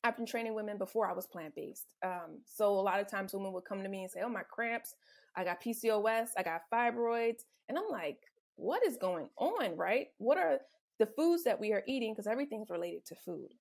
I've 0.03 0.17
been 0.17 0.25
training 0.25 0.55
women 0.55 0.77
before 0.77 1.09
I 1.09 1.13
was 1.13 1.27
plant 1.27 1.55
based. 1.55 1.93
Um, 2.03 2.41
so 2.45 2.69
a 2.69 2.81
lot 2.81 2.99
of 2.99 3.09
times 3.09 3.33
women 3.33 3.53
would 3.53 3.65
come 3.65 3.83
to 3.83 3.89
me 3.89 4.03
and 4.03 4.11
say, 4.11 4.21
Oh, 4.23 4.29
my 4.29 4.43
cramps, 4.43 4.95
I 5.35 5.43
got 5.43 5.63
PCOS, 5.63 6.29
I 6.37 6.43
got 6.43 6.61
fibroids. 6.73 7.43
And 7.69 7.77
I'm 7.77 7.89
like, 7.89 8.17
What 8.55 8.85
is 8.85 8.97
going 8.97 9.29
on? 9.37 9.77
Right? 9.77 10.07
What 10.17 10.37
are 10.37 10.59
the 10.99 11.05
foods 11.05 11.43
that 11.45 11.59
we 11.59 11.71
are 11.71 11.83
eating? 11.87 12.13
Because 12.13 12.27
everything's 12.27 12.69
related 12.69 13.05
to 13.07 13.15
food. 13.15 13.53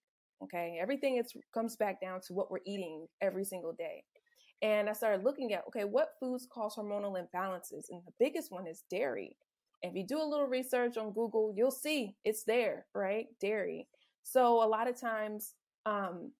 Okay. 0.43 0.79
Everything 0.81 1.19
is, 1.19 1.33
comes 1.53 1.77
back 1.77 2.01
down 2.01 2.21
to 2.27 2.33
what 2.33 2.51
we're 2.51 2.59
eating 2.67 3.07
every 3.21 3.45
single 3.45 3.73
day. 3.73 4.05
And 4.63 4.89
I 4.89 4.93
started 4.93 5.25
looking 5.25 5.53
at, 5.53 5.65
okay, 5.69 5.85
what 5.85 6.15
foods 6.21 6.47
cause 6.53 6.77
hormonal 6.77 7.17
imbalances? 7.17 7.85
And 7.91 8.03
the 8.07 8.13
biggest 8.19 8.53
one 8.53 8.67
is 8.67 8.85
dairy. 8.91 9.37
If 9.83 9.95
you 9.95 10.07
do 10.07 10.21
a 10.21 10.25
little 10.29 10.47
research 10.47 10.99
on 10.99 11.13
Google, 11.13 11.55
you'll 11.57 11.71
see 11.71 12.17
it's 12.25 12.45
there, 12.45 12.87
right? 12.95 13.27
Dairy. 13.41 13.89
So 14.23 14.63
a 14.63 14.69
lot 14.69 14.89
of 14.89 15.01
times, 15.01 15.55
um, 15.87 16.33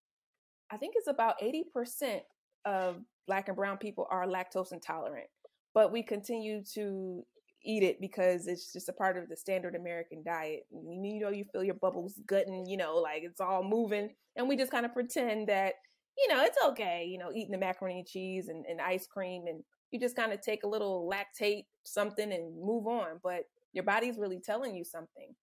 I 0.71 0.77
think 0.77 0.95
it's 0.97 1.09
about 1.09 1.41
80% 1.41 2.21
of 2.67 2.99
black 3.27 3.49
and 3.49 3.57
brown 3.57 3.79
people 3.79 4.07
are 4.11 4.27
lactose 4.27 4.73
intolerant, 4.73 5.29
but 5.73 5.91
we 5.93 6.03
continue 6.03 6.63
to 6.75 7.25
eat 7.63 7.83
it 7.83 8.01
because 8.01 8.47
it's 8.47 8.73
just 8.73 8.89
a 8.89 8.93
part 8.93 9.17
of 9.17 9.29
the 9.29 9.37
standard 9.37 9.75
American 9.75 10.23
diet. 10.23 10.67
You 10.71 11.21
know, 11.21 11.31
you 11.31 11.45
feel 11.53 11.65
your 11.65 11.75
bubbles 11.75 12.19
gutting, 12.27 12.67
you 12.67 12.77
know, 12.77 12.97
like 12.97 13.23
it's 13.23 13.41
all 13.41 13.63
moving. 13.63 14.11
And 14.37 14.49
we 14.49 14.57
just 14.57 14.71
kind 14.71 14.87
of 14.87 14.93
pretend 14.93 15.49
that 15.49 15.75
you 16.21 16.29
know, 16.29 16.43
it's 16.45 16.59
okay, 16.67 17.07
you 17.09 17.19
know, 17.19 17.31
eating 17.35 17.53
the 17.53 17.59
macaroni 17.59 17.99
and 17.99 18.07
cheese 18.07 18.49
and, 18.49 18.65
and 18.67 18.81
ice 18.81 19.07
cream 19.07 19.45
and 19.47 19.63
you 19.91 19.99
just 19.99 20.17
kind 20.17 20.33
of 20.33 20.41
take 20.41 20.63
a 20.63 20.69
little 20.69 21.11
lactate 21.13 21.65
something 21.85 22.33
and 22.33 22.55
move 22.61 22.87
on. 22.87 23.19
But 23.23 23.43
your 23.73 23.85
body's 23.85 24.19
really 24.19 24.41
telling 24.45 24.75
you 24.75 24.85
something. 24.85 25.35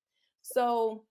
So 0.41 1.03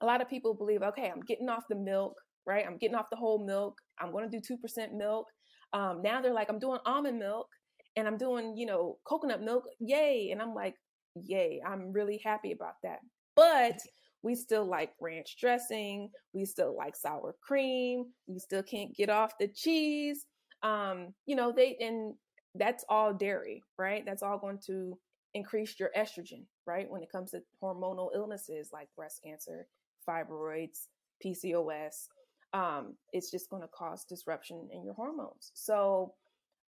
a 0.00 0.06
lot 0.06 0.22
of 0.22 0.28
people 0.28 0.54
believe, 0.54 0.82
okay, 0.82 1.10
I'm 1.10 1.20
getting 1.20 1.48
off 1.48 1.64
the 1.68 1.76
milk, 1.76 2.14
right? 2.46 2.64
I'm 2.66 2.78
getting 2.78 2.96
off 2.96 3.10
the 3.10 3.16
whole 3.16 3.44
milk. 3.44 3.76
I'm 3.98 4.12
going 4.12 4.30
to 4.30 4.40
do 4.40 4.56
2% 4.56 4.94
milk. 4.96 5.26
Um, 5.72 6.00
now 6.02 6.20
they're 6.20 6.32
like, 6.32 6.48
I'm 6.48 6.58
doing 6.58 6.78
almond 6.86 7.18
milk 7.18 7.48
and 7.96 8.08
I'm 8.08 8.16
doing, 8.16 8.56
you 8.56 8.66
know, 8.66 8.96
coconut 9.04 9.42
milk. 9.42 9.64
Yay. 9.78 10.30
And 10.32 10.40
I'm 10.40 10.54
like, 10.54 10.74
yay. 11.14 11.60
I'm 11.66 11.92
really 11.92 12.20
happy 12.24 12.52
about 12.52 12.74
that. 12.82 12.98
But 13.36 13.78
we 14.22 14.34
still 14.34 14.64
like 14.64 14.92
ranch 15.00 15.36
dressing. 15.40 16.10
We 16.32 16.44
still 16.44 16.76
like 16.76 16.96
sour 16.96 17.34
cream. 17.40 18.06
We 18.26 18.38
still 18.38 18.62
can't 18.62 18.94
get 18.94 19.10
off 19.10 19.38
the 19.38 19.48
cheese. 19.48 20.26
Um, 20.62 21.14
you 21.26 21.36
know, 21.36 21.52
they, 21.52 21.76
and 21.80 22.14
that's 22.54 22.84
all 22.88 23.14
dairy, 23.14 23.62
right? 23.78 24.04
That's 24.04 24.22
all 24.22 24.38
going 24.38 24.58
to 24.66 24.98
increase 25.34 25.78
your 25.78 25.90
estrogen, 25.96 26.44
right? 26.66 26.90
When 26.90 27.02
it 27.02 27.10
comes 27.10 27.30
to 27.30 27.42
hormonal 27.62 28.10
illnesses 28.14 28.70
like 28.72 28.88
breast 28.96 29.20
cancer, 29.24 29.66
fibroids, 30.08 30.86
PCOS, 31.24 32.08
um, 32.52 32.94
it's 33.12 33.30
just 33.30 33.48
going 33.48 33.62
to 33.62 33.68
cause 33.68 34.04
disruption 34.04 34.68
in 34.72 34.84
your 34.84 34.94
hormones. 34.94 35.52
So, 35.54 36.14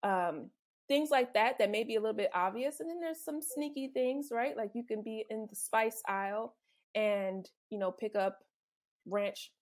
um, 0.03 0.51
things 0.89 1.11
like 1.11 1.33
that 1.35 1.59
that 1.59 1.71
may 1.71 1.85
be 1.85 1.97
a 1.97 2.01
little 2.01 2.17
bit 2.17 2.31
obvious 2.35 2.81
and 2.81 2.91
then 2.91 3.01
there's 3.01 3.25
some 3.25 3.41
sneaky 3.41 3.89
things 3.95 4.29
right 4.33 4.57
like 4.57 4.71
you 4.75 4.85
can 4.85 5.01
be 5.01 5.25
in 5.31 5.47
the 5.49 5.57
spice 5.57 6.03
aisle 6.09 6.55
and 6.95 7.49
you 7.71 7.79
know 7.79 7.91
pick 7.91 8.17
up 8.17 8.41
ranch 9.07 9.53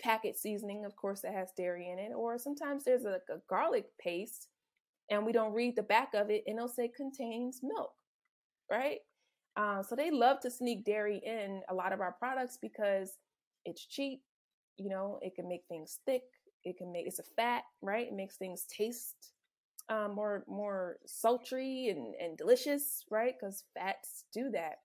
packet 0.00 0.38
seasoning 0.38 0.84
of 0.84 0.94
course 0.96 1.22
that 1.22 1.32
has 1.32 1.48
dairy 1.56 1.90
in 1.90 1.98
it 1.98 2.12
or 2.14 2.38
sometimes 2.38 2.84
there's 2.84 3.04
a, 3.04 3.18
a 3.30 3.38
garlic 3.48 3.86
paste 4.00 4.48
and 5.10 5.24
we 5.24 5.32
don't 5.32 5.54
read 5.54 5.76
the 5.76 5.82
back 5.82 6.14
of 6.14 6.30
it 6.30 6.42
and 6.46 6.56
it'll 6.56 6.68
say 6.68 6.90
contains 6.96 7.60
milk 7.62 7.92
right? 8.70 8.98
Uh, 9.56 9.82
so 9.82 9.96
they 9.96 10.10
love 10.10 10.40
to 10.40 10.50
sneak 10.50 10.84
dairy 10.84 11.20
in 11.24 11.62
a 11.70 11.74
lot 11.74 11.92
of 11.92 12.00
our 12.00 12.12
products 12.12 12.58
because 12.60 13.18
it's 13.64 13.86
cheap 13.86 14.22
you 14.76 14.90
know 14.90 15.18
it 15.22 15.34
can 15.34 15.48
make 15.48 15.62
things 15.68 16.00
thick 16.04 16.22
it 16.64 16.76
can 16.76 16.92
make 16.92 17.06
it's 17.06 17.18
a 17.18 17.22
fat 17.36 17.62
right? 17.82 18.08
It 18.08 18.14
makes 18.14 18.36
things 18.36 18.66
taste 18.66 19.32
um, 19.88 20.14
more 20.14 20.44
more 20.48 20.98
sultry 21.06 21.88
and, 21.88 22.14
and 22.20 22.36
delicious 22.36 23.04
right? 23.10 23.34
Because 23.38 23.64
fats 23.74 24.24
do 24.32 24.50
that 24.50 24.76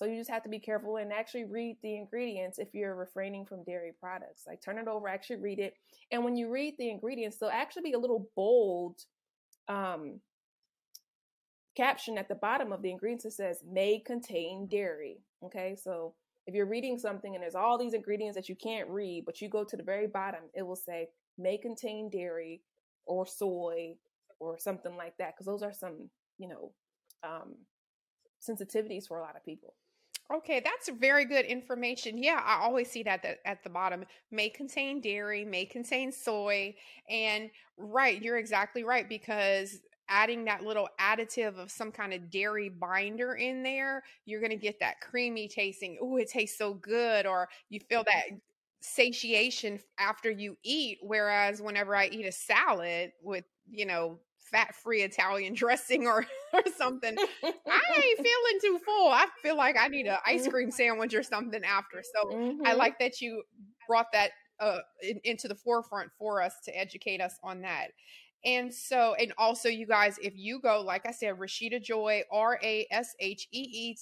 so 0.00 0.06
you 0.06 0.16
just 0.16 0.30
have 0.30 0.44
to 0.44 0.48
be 0.48 0.58
careful 0.58 0.96
and 0.96 1.12
actually 1.12 1.44
read 1.44 1.76
the 1.82 1.94
ingredients 1.94 2.58
if 2.58 2.68
you're 2.72 2.94
refraining 2.94 3.44
from 3.44 3.64
dairy 3.64 3.92
products. 4.00 4.44
Like 4.46 4.62
turn 4.62 4.78
it 4.78 4.88
over, 4.88 5.06
actually 5.08 5.42
read 5.42 5.58
it. 5.58 5.74
And 6.10 6.24
when 6.24 6.36
you 6.36 6.50
read 6.50 6.76
the 6.78 6.88
ingredients, 6.88 7.36
there'll 7.36 7.54
actually 7.54 7.82
be 7.82 7.92
a 7.92 7.98
little 7.98 8.30
bold 8.34 8.96
um, 9.68 10.20
caption 11.76 12.16
at 12.16 12.28
the 12.28 12.34
bottom 12.34 12.72
of 12.72 12.80
the 12.80 12.90
ingredients 12.90 13.24
that 13.24 13.32
says 13.32 13.58
may 13.70 13.98
contain 13.98 14.68
dairy. 14.70 15.18
Okay, 15.44 15.76
so 15.76 16.14
if 16.46 16.54
you're 16.54 16.64
reading 16.64 16.96
something 16.96 17.34
and 17.34 17.42
there's 17.42 17.54
all 17.54 17.76
these 17.76 17.92
ingredients 17.92 18.36
that 18.36 18.48
you 18.48 18.56
can't 18.56 18.88
read, 18.88 19.24
but 19.26 19.42
you 19.42 19.50
go 19.50 19.64
to 19.64 19.76
the 19.76 19.82
very 19.82 20.06
bottom, 20.06 20.44
it 20.54 20.62
will 20.62 20.76
say 20.76 21.08
may 21.36 21.58
contain 21.58 22.08
dairy 22.08 22.62
or 23.04 23.26
soy 23.26 23.96
or 24.38 24.58
something 24.58 24.96
like 24.96 25.18
that, 25.18 25.34
because 25.34 25.44
those 25.44 25.62
are 25.62 25.74
some, 25.74 26.08
you 26.38 26.48
know, 26.48 26.72
um, 27.22 27.54
sensitivities 28.40 29.06
for 29.06 29.18
a 29.18 29.22
lot 29.22 29.36
of 29.36 29.44
people. 29.44 29.74
Okay, 30.32 30.62
that's 30.64 30.88
very 30.88 31.24
good 31.24 31.44
information. 31.44 32.16
Yeah, 32.16 32.40
I 32.44 32.62
always 32.62 32.88
see 32.88 33.02
that, 33.02 33.22
that 33.24 33.38
at 33.44 33.64
the 33.64 33.70
bottom 33.70 34.04
may 34.30 34.48
contain 34.48 35.00
dairy, 35.00 35.44
may 35.44 35.64
contain 35.64 36.12
soy. 36.12 36.76
And 37.08 37.50
right, 37.76 38.20
you're 38.22 38.38
exactly 38.38 38.84
right 38.84 39.08
because 39.08 39.80
adding 40.08 40.44
that 40.44 40.62
little 40.62 40.88
additive 41.00 41.58
of 41.58 41.70
some 41.70 41.90
kind 41.90 42.12
of 42.12 42.30
dairy 42.30 42.68
binder 42.68 43.34
in 43.34 43.64
there, 43.64 44.04
you're 44.24 44.40
going 44.40 44.50
to 44.50 44.56
get 44.56 44.78
that 44.78 45.00
creamy 45.00 45.48
tasting. 45.48 45.98
Oh, 46.00 46.16
it 46.16 46.30
tastes 46.30 46.56
so 46.56 46.74
good. 46.74 47.26
Or 47.26 47.48
you 47.68 47.80
feel 47.80 48.04
that 48.04 48.26
mm-hmm. 48.26 48.36
satiation 48.80 49.80
after 49.98 50.30
you 50.30 50.56
eat. 50.62 50.98
Whereas 51.02 51.60
whenever 51.60 51.96
I 51.96 52.06
eat 52.06 52.26
a 52.26 52.32
salad 52.32 53.10
with, 53.20 53.44
you 53.68 53.86
know, 53.86 54.20
fat 54.50 54.74
free 54.74 55.02
Italian 55.02 55.54
dressing 55.54 56.06
or, 56.06 56.26
or 56.52 56.62
something. 56.76 57.16
I 57.18 57.46
ain't 57.46 58.18
feeling 58.26 58.60
too 58.60 58.78
full. 58.84 59.08
I 59.08 59.26
feel 59.42 59.56
like 59.56 59.76
I 59.78 59.88
need 59.88 60.06
an 60.06 60.18
ice 60.26 60.42
mm-hmm. 60.42 60.50
cream 60.50 60.70
sandwich 60.70 61.14
or 61.14 61.22
something 61.22 61.64
after. 61.64 62.02
So 62.02 62.30
mm-hmm. 62.30 62.66
I 62.66 62.74
like 62.74 62.98
that 62.98 63.20
you 63.20 63.42
brought 63.88 64.06
that 64.12 64.30
uh, 64.60 64.78
in, 65.02 65.20
into 65.24 65.48
the 65.48 65.54
forefront 65.54 66.10
for 66.18 66.42
us 66.42 66.54
to 66.64 66.78
educate 66.78 67.20
us 67.20 67.38
on 67.42 67.62
that. 67.62 67.88
And 68.44 68.72
so, 68.72 69.14
and 69.14 69.32
also, 69.36 69.68
you 69.68 69.86
guys, 69.86 70.18
if 70.22 70.32
you 70.36 70.60
go, 70.60 70.80
like 70.80 71.06
I 71.06 71.12
said, 71.12 71.36
Rasheeta 71.36 71.82
Joy, 71.82 72.22
R 72.32 72.58
A 72.62 72.86
S 72.90 73.14
H 73.20 73.46
E 73.52 73.60
E 73.60 73.96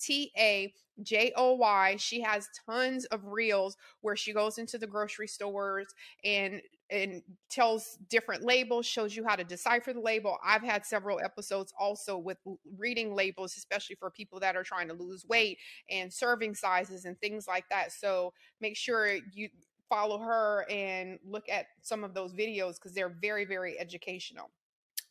T 0.00 0.32
A 0.38 0.72
J 1.02 1.32
O 1.36 1.54
Y, 1.54 1.96
she 1.98 2.20
has 2.22 2.48
tons 2.68 3.04
of 3.06 3.24
reels 3.26 3.76
where 4.00 4.16
she 4.16 4.32
goes 4.32 4.58
into 4.58 4.78
the 4.78 4.86
grocery 4.86 5.28
stores 5.28 5.88
and 6.24 6.62
and 6.90 7.22
tells 7.48 7.96
different 8.10 8.44
labels, 8.44 8.84
shows 8.84 9.16
you 9.16 9.24
how 9.26 9.34
to 9.34 9.44
decipher 9.44 9.94
the 9.94 10.00
label. 10.00 10.36
I've 10.44 10.62
had 10.62 10.84
several 10.84 11.20
episodes 11.24 11.72
also 11.78 12.18
with 12.18 12.36
reading 12.76 13.14
labels, 13.14 13.56
especially 13.56 13.96
for 13.96 14.10
people 14.10 14.38
that 14.40 14.56
are 14.56 14.62
trying 14.62 14.88
to 14.88 14.94
lose 14.94 15.24
weight 15.26 15.58
and 15.90 16.12
serving 16.12 16.54
sizes 16.54 17.06
and 17.06 17.18
things 17.18 17.46
like 17.48 17.64
that. 17.70 17.92
So 17.92 18.34
make 18.60 18.76
sure 18.76 19.16
you 19.32 19.48
follow 19.92 20.18
her 20.18 20.64
and 20.70 21.18
look 21.22 21.50
at 21.50 21.66
some 21.82 22.02
of 22.02 22.14
those 22.14 22.32
videos 22.32 22.76
because 22.76 22.94
they're 22.94 23.14
very, 23.20 23.44
very 23.44 23.78
educational. 23.78 24.50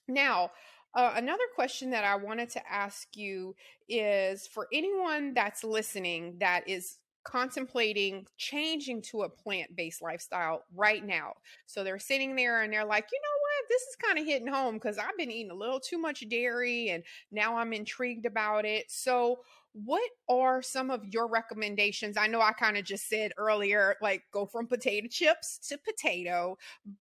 Now, 0.07 0.49
uh, 0.95 1.13
another 1.15 1.43
question 1.53 1.91
that 1.91 2.03
I 2.03 2.15
wanted 2.15 2.49
to 2.51 2.71
ask 2.71 3.15
you 3.15 3.55
is 3.87 4.47
for 4.47 4.67
anyone 4.73 5.35
that's 5.35 5.63
listening 5.63 6.37
that 6.39 6.67
is 6.67 6.97
contemplating 7.23 8.25
changing 8.37 9.03
to 9.03 9.21
a 9.21 9.29
plant 9.29 9.75
based 9.75 10.01
lifestyle 10.01 10.63
right 10.75 11.05
now. 11.05 11.33
So 11.67 11.83
they're 11.83 11.99
sitting 11.99 12.35
there 12.35 12.63
and 12.63 12.73
they're 12.73 12.83
like, 12.83 13.05
you 13.11 13.19
know 13.21 13.37
what? 13.41 13.69
This 13.69 13.81
is 13.83 13.95
kind 14.03 14.17
of 14.17 14.25
hitting 14.25 14.47
home 14.47 14.75
because 14.75 14.97
I've 14.97 15.15
been 15.17 15.29
eating 15.29 15.51
a 15.51 15.55
little 15.55 15.79
too 15.79 15.99
much 15.99 16.27
dairy 16.27 16.89
and 16.89 17.03
now 17.31 17.57
I'm 17.57 17.73
intrigued 17.73 18.25
about 18.25 18.65
it. 18.65 18.89
So, 18.89 19.41
what 19.73 20.09
are 20.27 20.61
some 20.61 20.89
of 20.89 21.05
your 21.05 21.27
recommendations? 21.27 22.17
I 22.17 22.27
know 22.27 22.41
I 22.41 22.51
kind 22.51 22.77
of 22.77 22.83
just 22.83 23.07
said 23.07 23.31
earlier, 23.37 23.95
like 24.01 24.23
go 24.31 24.45
from 24.45 24.67
potato 24.67 25.07
chips 25.09 25.57
to 25.69 25.77
potato, 25.77 26.57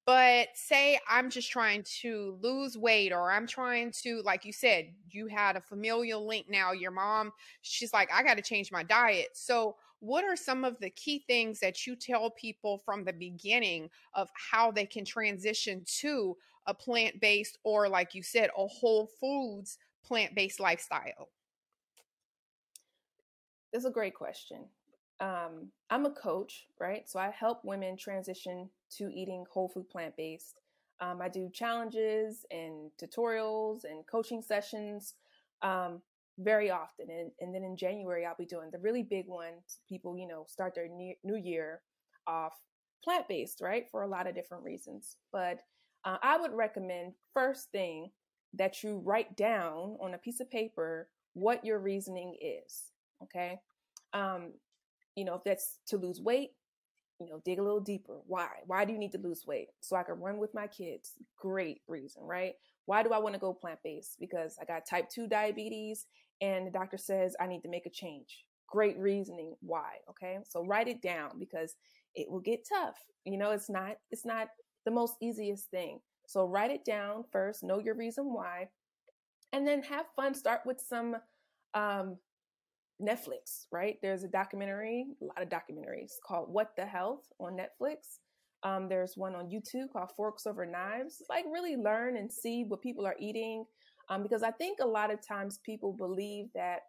but 0.07 0.49
say 0.55 0.99
I'm 1.09 1.31
just 1.31 1.51
trying 1.51 1.85
to 2.01 2.39
lose 2.41 2.79
weight 2.79 3.13
or 3.13 3.33
I'm 3.33 3.47
trying 3.47 3.93
to, 4.03 4.23
like 4.23 4.45
you 4.45 4.53
said, 4.53 4.93
you 5.09 5.27
had 5.27 5.57
a 5.57 5.61
familial 5.61 6.27
link 6.27 6.47
now. 6.49 6.73
Your 6.73 6.93
mom, 6.93 7.33
she's 7.63 7.93
like, 7.93 8.11
I 8.13 8.23
got 8.23 8.37
to 8.37 8.43
change 8.43 8.71
my 8.71 8.85
diet. 8.85 9.31
So, 9.33 9.77
what 10.03 10.25
are 10.25 10.37
some 10.37 10.65
of 10.65 10.79
the 10.81 10.89
key 10.89 11.25
things 11.27 11.61
that 11.61 11.87
you 11.87 11.95
tell 11.95 12.31
people 12.31 12.79
from 12.87 13.05
the 13.05 13.13
beginning 13.13 13.91
of 14.15 14.31
how 14.35 14.71
they 14.71 14.87
can 14.87 15.05
transition 15.05 15.83
to 15.99 16.35
a 16.67 16.73
plant 16.73 17.21
based 17.21 17.59
or, 17.65 17.87
like 17.87 18.15
you 18.15 18.23
said, 18.23 18.49
a 18.57 18.67
whole 18.67 19.11
foods 19.21 19.77
plant 20.03 20.35
based 20.35 20.59
lifestyle? 20.59 21.29
It's 23.73 23.85
a 23.85 23.91
great 23.91 24.15
question. 24.15 24.65
Um, 25.21 25.71
I'm 25.91 26.07
a 26.07 26.11
coach, 26.11 26.67
right? 26.81 27.09
So 27.09 27.21
I 27.21 27.31
help 27.31 27.65
women 27.65 27.97
transition 27.97 28.71
to 28.97 29.11
eating 29.15 29.45
whole 29.51 29.69
food 29.69 29.89
plant 29.89 30.17
based. 30.17 30.61
Um, 31.01 31.21
I 31.23 31.29
do 31.29 31.51
challenges 31.53 32.45
and 32.51 32.91
tutorials 33.01 33.85
and 33.85 34.07
coaching 34.11 34.43
sessions 34.43 35.15
um, 35.63 36.01
very 36.39 36.71
often. 36.71 37.11
And, 37.11 37.31
and, 37.41 37.55
then 37.55 37.63
in 37.63 37.77
January, 37.77 38.27
I'll 38.27 38.35
be 38.37 38.47
doing 38.47 38.71
the 38.71 38.79
really 38.79 39.03
big 39.03 39.27
one. 39.27 39.55
People, 39.89 40.17
you 40.17 40.27
know, 40.27 40.45
start 40.49 40.75
their 40.75 40.89
new, 40.89 41.15
new 41.23 41.37
year 41.37 41.81
off 42.27 42.55
plant 43.05 43.29
based, 43.29 43.61
right? 43.61 43.87
For 43.91 44.03
a 44.03 44.09
lot 44.09 44.27
of 44.27 44.35
different 44.35 44.65
reasons. 44.65 45.17
But 45.33 45.61
uh, 46.05 46.17
I 46.23 46.39
would 46.39 46.53
recommend 46.53 47.13
first 47.35 47.71
thing 47.71 48.11
that 48.55 48.83
you 48.83 49.01
write 49.05 49.37
down 49.37 49.97
on 50.01 50.15
a 50.15 50.19
piece 50.19 50.41
of 50.41 50.51
paper 50.51 51.09
what 51.35 51.65
your 51.65 51.79
reasoning 51.79 52.37
is. 52.41 52.91
Okay. 53.23 53.59
Um, 54.13 54.53
you 55.15 55.25
know, 55.25 55.35
if 55.35 55.45
that's 55.45 55.79
to 55.89 55.97
lose 55.97 56.21
weight, 56.21 56.51
you 57.21 57.29
know, 57.29 57.41
dig 57.45 57.59
a 57.59 57.63
little 57.63 57.81
deeper. 57.81 58.19
Why? 58.27 58.49
Why 58.67 58.85
do 58.85 58.93
you 58.93 58.99
need 58.99 59.13
to 59.13 59.19
lose 59.19 59.47
weight? 59.47 59.69
So 59.81 59.97
I 59.97 60.03
can 60.03 60.19
run 60.19 60.39
with 60.39 60.55
my 60.55 60.67
kids. 60.67 61.13
Great 61.37 61.83
reason, 61.87 62.23
right? 62.23 62.55
Why 62.87 63.03
do 63.03 63.11
I 63.11 63.19
want 63.19 63.35
to 63.35 63.41
go 63.41 63.53
plant 63.53 63.81
based? 63.85 64.17
Because 64.19 64.57
I 64.61 64.65
got 64.65 64.87
type 64.87 65.11
2 65.11 65.29
diabetes 65.29 66.07
and 66.41 66.67
the 66.67 66.71
doctor 66.71 66.97
says 66.97 67.37
I 67.39 67.47
need 67.47 67.63
to 67.63 67.69
make 67.69 67.87
a 67.87 67.91
change. 67.91 68.45
Great 68.69 68.99
reasoning 68.99 69.55
why, 69.61 69.97
okay? 70.09 70.39
So 70.49 70.65
write 70.65 70.89
it 70.89 71.03
down 71.03 71.39
because 71.39 71.75
it 72.15 72.31
will 72.31 72.41
get 72.41 72.67
tough. 72.67 72.97
You 73.25 73.37
know, 73.37 73.51
it's 73.51 73.69
not 73.69 73.97
it's 74.11 74.25
not 74.25 74.49
the 74.85 74.91
most 74.91 75.15
easiest 75.21 75.71
thing. 75.71 76.01
So 76.27 76.47
write 76.47 76.71
it 76.71 76.85
down 76.85 77.25
first, 77.33 77.63
know 77.63 77.81
your 77.81 77.97
reason 77.97 78.33
why, 78.33 78.69
and 79.53 79.67
then 79.67 79.83
have 79.83 80.07
fun. 80.17 80.35
Start 80.35 80.61
with 80.65 80.81
some 80.81 81.17
um, 81.75 82.17
Netflix, 83.01 83.67
right? 83.73 83.97
There's 84.03 84.25
a 84.25 84.29
documentary, 84.29 85.07
a 85.21 85.25
lot 85.25 85.43
of 85.43 85.49
documentaries 85.49 86.13
called 86.27 86.53
What 86.53 86.71
the 86.77 86.87
Health 86.87 87.25
on 87.39 87.57
Netflix. 87.57 88.19
Um, 88.63 88.89
there's 88.89 89.15
one 89.17 89.35
on 89.35 89.49
YouTube 89.49 89.91
called 89.93 90.11
Forks 90.17 90.47
Over 90.47 90.67
Knives. 90.67 91.23
Like, 91.29 91.45
really 91.51 91.77
learn 91.77 92.17
and 92.17 92.31
see 92.31 92.65
what 92.67 92.83
people 92.83 93.07
are 93.07 93.17
eating. 93.19 93.65
Um, 94.09 94.23
because 94.23 94.43
I 94.43 94.51
think 94.51 94.79
a 94.81 94.87
lot 94.87 95.13
of 95.13 95.27
times 95.27 95.61
people 95.65 95.93
believe 95.93 96.47
that 96.55 96.81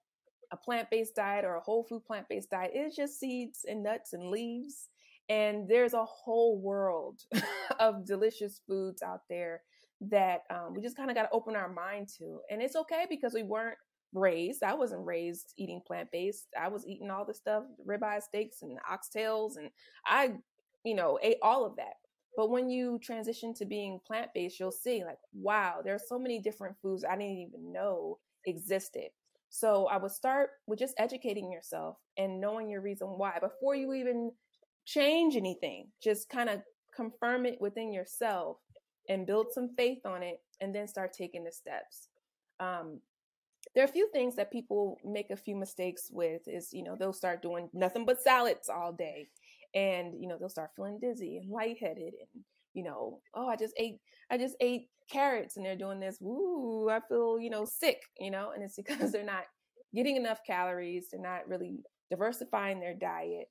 a 0.51 0.57
plant 0.57 0.89
based 0.89 1.15
diet 1.15 1.45
or 1.45 1.55
a 1.55 1.61
whole 1.61 1.85
food 1.87 2.03
plant 2.05 2.27
based 2.29 2.49
diet 2.49 2.71
is 2.75 2.95
just 2.95 3.19
seeds 3.19 3.59
and 3.67 3.83
nuts 3.83 4.13
and 4.13 4.29
leaves. 4.29 4.89
And 5.29 5.67
there's 5.69 5.93
a 5.93 6.03
whole 6.03 6.59
world 6.59 7.21
of 7.79 8.05
delicious 8.05 8.59
foods 8.67 9.01
out 9.01 9.21
there 9.29 9.61
that 10.09 10.41
um, 10.49 10.73
we 10.75 10.81
just 10.81 10.97
kind 10.97 11.09
of 11.09 11.15
got 11.15 11.23
to 11.23 11.31
open 11.31 11.55
our 11.55 11.71
mind 11.71 12.09
to. 12.17 12.39
And 12.49 12.61
it's 12.61 12.75
okay 12.75 13.05
because 13.09 13.33
we 13.33 13.43
weren't 13.43 13.77
raised. 14.13 14.63
I 14.63 14.73
wasn't 14.73 15.05
raised 15.05 15.53
eating 15.57 15.81
plant 15.85 16.09
based. 16.11 16.47
I 16.59 16.67
was 16.67 16.85
eating 16.85 17.09
all 17.09 17.25
the 17.25 17.33
stuff, 17.33 17.63
ribeye 17.85 18.21
steaks 18.21 18.61
and 18.61 18.77
oxtails, 18.89 19.57
and 19.57 19.69
I, 20.05 20.33
you 20.83 20.95
know, 20.95 21.19
ate 21.21 21.37
all 21.41 21.65
of 21.65 21.75
that. 21.77 21.95
But 22.37 22.49
when 22.49 22.69
you 22.69 22.99
transition 23.03 23.53
to 23.55 23.65
being 23.65 23.99
plant 24.05 24.29
based, 24.33 24.59
you'll 24.59 24.71
see 24.71 25.03
like, 25.03 25.19
wow, 25.33 25.81
there 25.83 25.95
are 25.95 26.01
so 26.05 26.17
many 26.17 26.39
different 26.39 26.75
foods 26.81 27.03
I 27.03 27.17
didn't 27.17 27.37
even 27.37 27.71
know 27.73 28.19
existed. 28.45 29.09
So 29.49 29.87
I 29.87 29.97
would 29.97 30.11
start 30.11 30.51
with 30.65 30.79
just 30.79 30.95
educating 30.97 31.51
yourself 31.51 31.97
and 32.17 32.39
knowing 32.39 32.69
your 32.69 32.81
reason 32.81 33.07
why 33.07 33.37
before 33.41 33.75
you 33.75 33.93
even 33.93 34.31
change 34.85 35.35
anything. 35.35 35.87
Just 36.01 36.29
kind 36.29 36.49
of 36.49 36.61
confirm 36.95 37.45
it 37.45 37.59
within 37.59 37.91
yourself 37.91 38.57
and 39.09 39.27
build 39.27 39.47
some 39.51 39.71
faith 39.75 40.05
on 40.05 40.23
it, 40.23 40.39
and 40.61 40.73
then 40.73 40.87
start 40.87 41.11
taking 41.11 41.43
the 41.43 41.51
steps. 41.51 42.07
Um, 42.59 43.01
there 43.73 43.83
are 43.83 43.87
a 43.87 43.91
few 43.91 44.09
things 44.11 44.35
that 44.35 44.51
people 44.51 44.97
make 45.05 45.29
a 45.31 45.35
few 45.35 45.55
mistakes 45.55 46.09
with 46.11 46.41
is 46.47 46.73
you 46.73 46.83
know 46.83 46.95
they'll 46.95 47.13
start 47.13 47.41
doing 47.41 47.69
nothing 47.73 48.05
but 48.05 48.21
salads 48.21 48.69
all 48.69 48.91
day 48.91 49.27
and 49.73 50.13
you 50.19 50.27
know 50.27 50.37
they'll 50.37 50.49
start 50.49 50.71
feeling 50.75 50.99
dizzy 51.01 51.37
and 51.37 51.49
lightheaded 51.49 52.13
and 52.19 52.43
you 52.73 52.83
know 52.83 53.19
oh 53.35 53.47
i 53.47 53.55
just 53.55 53.73
ate 53.77 53.99
i 54.29 54.37
just 54.37 54.55
ate 54.61 54.87
carrots 55.09 55.57
and 55.57 55.65
they're 55.65 55.75
doing 55.75 55.99
this 55.99 56.17
woo 56.21 56.89
i 56.89 56.99
feel 57.09 57.39
you 57.39 57.49
know 57.49 57.65
sick 57.65 58.01
you 58.19 58.31
know 58.31 58.51
and 58.53 58.63
it's 58.63 58.75
because 58.77 59.11
they're 59.11 59.23
not 59.23 59.43
getting 59.93 60.15
enough 60.15 60.39
calories 60.45 61.07
they're 61.11 61.21
not 61.21 61.47
really 61.47 61.79
diversifying 62.11 62.79
their 62.79 62.93
diet. 62.93 63.47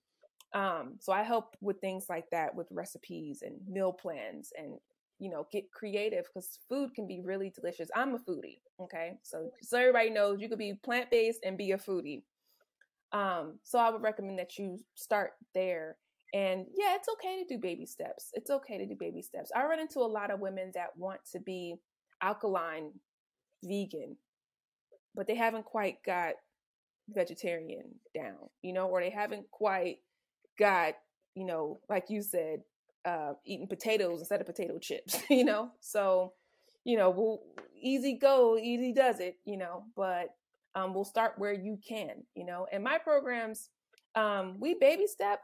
Um, 0.52 0.96
so 0.98 1.12
i 1.12 1.22
help 1.22 1.56
with 1.60 1.80
things 1.80 2.06
like 2.08 2.24
that 2.32 2.54
with 2.54 2.66
recipes 2.72 3.42
and 3.42 3.54
meal 3.68 3.92
plans 3.92 4.50
and 4.58 4.74
you 5.20 5.30
know, 5.30 5.46
get 5.52 5.70
creative 5.70 6.24
because 6.24 6.58
food 6.68 6.94
can 6.94 7.06
be 7.06 7.20
really 7.22 7.52
delicious. 7.54 7.90
I'm 7.94 8.14
a 8.14 8.18
foodie, 8.18 8.60
okay? 8.80 9.18
So 9.22 9.50
so 9.62 9.78
everybody 9.78 10.10
knows 10.10 10.40
you 10.40 10.48
could 10.48 10.58
be 10.58 10.74
plant-based 10.82 11.40
and 11.44 11.58
be 11.58 11.72
a 11.72 11.78
foodie. 11.78 12.22
Um, 13.12 13.58
so 13.62 13.78
I 13.78 13.90
would 13.90 14.02
recommend 14.02 14.38
that 14.38 14.58
you 14.58 14.78
start 14.94 15.32
there. 15.54 15.96
And 16.32 16.64
yeah, 16.74 16.94
it's 16.94 17.08
okay 17.08 17.42
to 17.42 17.54
do 17.54 17.60
baby 17.60 17.84
steps. 17.84 18.30
It's 18.32 18.50
okay 18.50 18.78
to 18.78 18.86
do 18.86 18.96
baby 18.98 19.20
steps. 19.20 19.50
I 19.54 19.64
run 19.64 19.80
into 19.80 19.98
a 19.98 20.08
lot 20.08 20.30
of 20.30 20.40
women 20.40 20.70
that 20.74 20.96
want 20.96 21.20
to 21.32 21.40
be 21.40 21.74
alkaline 22.22 22.92
vegan, 23.62 24.16
but 25.14 25.26
they 25.26 25.34
haven't 25.34 25.64
quite 25.64 25.96
got 26.06 26.34
vegetarian 27.08 27.84
down, 28.14 28.48
you 28.62 28.72
know, 28.72 28.86
or 28.86 29.00
they 29.00 29.10
haven't 29.10 29.50
quite 29.50 29.98
got, 30.58 30.94
you 31.34 31.44
know, 31.44 31.80
like 31.88 32.04
you 32.08 32.22
said, 32.22 32.60
uh, 33.04 33.32
eating 33.44 33.66
potatoes 33.66 34.20
instead 34.20 34.40
of 34.40 34.46
potato 34.46 34.78
chips, 34.78 35.18
you 35.30 35.44
know? 35.44 35.70
So, 35.80 36.32
you 36.84 36.96
know, 36.96 37.10
we'll 37.10 37.40
easy 37.80 38.18
go, 38.18 38.58
easy 38.58 38.92
does 38.92 39.20
it, 39.20 39.36
you 39.44 39.56
know, 39.56 39.84
but 39.96 40.28
um, 40.74 40.94
we'll 40.94 41.04
start 41.04 41.34
where 41.38 41.52
you 41.52 41.78
can, 41.86 42.24
you 42.34 42.44
know? 42.44 42.66
And 42.72 42.84
my 42.84 42.98
programs, 42.98 43.70
um, 44.14 44.56
we 44.60 44.74
baby 44.74 45.06
step, 45.06 45.40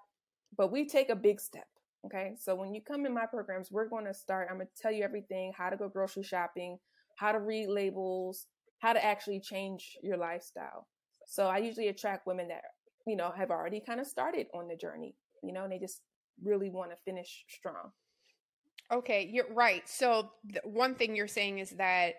but 0.56 0.72
we 0.72 0.86
take 0.86 1.10
a 1.10 1.16
big 1.16 1.40
step. 1.40 1.66
Okay. 2.06 2.34
So 2.38 2.54
when 2.54 2.72
you 2.72 2.80
come 2.86 3.04
in 3.04 3.12
my 3.12 3.26
programs, 3.26 3.72
we're 3.72 3.88
going 3.88 4.04
to 4.04 4.14
start, 4.14 4.48
I'm 4.48 4.58
going 4.58 4.68
to 4.68 4.82
tell 4.82 4.92
you 4.92 5.02
everything 5.02 5.52
how 5.56 5.70
to 5.70 5.76
go 5.76 5.88
grocery 5.88 6.22
shopping, 6.22 6.78
how 7.16 7.32
to 7.32 7.40
read 7.40 7.68
labels, 7.68 8.46
how 8.78 8.92
to 8.92 9.04
actually 9.04 9.40
change 9.40 9.96
your 10.02 10.16
lifestyle. 10.16 10.86
So 11.26 11.46
I 11.46 11.58
usually 11.58 11.88
attract 11.88 12.26
women 12.26 12.48
that, 12.48 12.62
you 13.06 13.16
know, 13.16 13.32
have 13.36 13.50
already 13.50 13.82
kind 13.84 13.98
of 14.00 14.06
started 14.06 14.46
on 14.54 14.68
the 14.68 14.76
journey, 14.76 15.16
you 15.42 15.52
know, 15.52 15.64
and 15.64 15.72
they 15.72 15.78
just 15.78 16.02
really 16.42 16.70
want 16.70 16.90
to 16.90 16.96
finish 16.96 17.44
strong. 17.48 17.92
Okay, 18.92 19.28
you're 19.32 19.52
right. 19.52 19.88
So 19.88 20.30
one 20.64 20.94
thing 20.94 21.16
you're 21.16 21.26
saying 21.26 21.58
is 21.58 21.70
that 21.70 22.14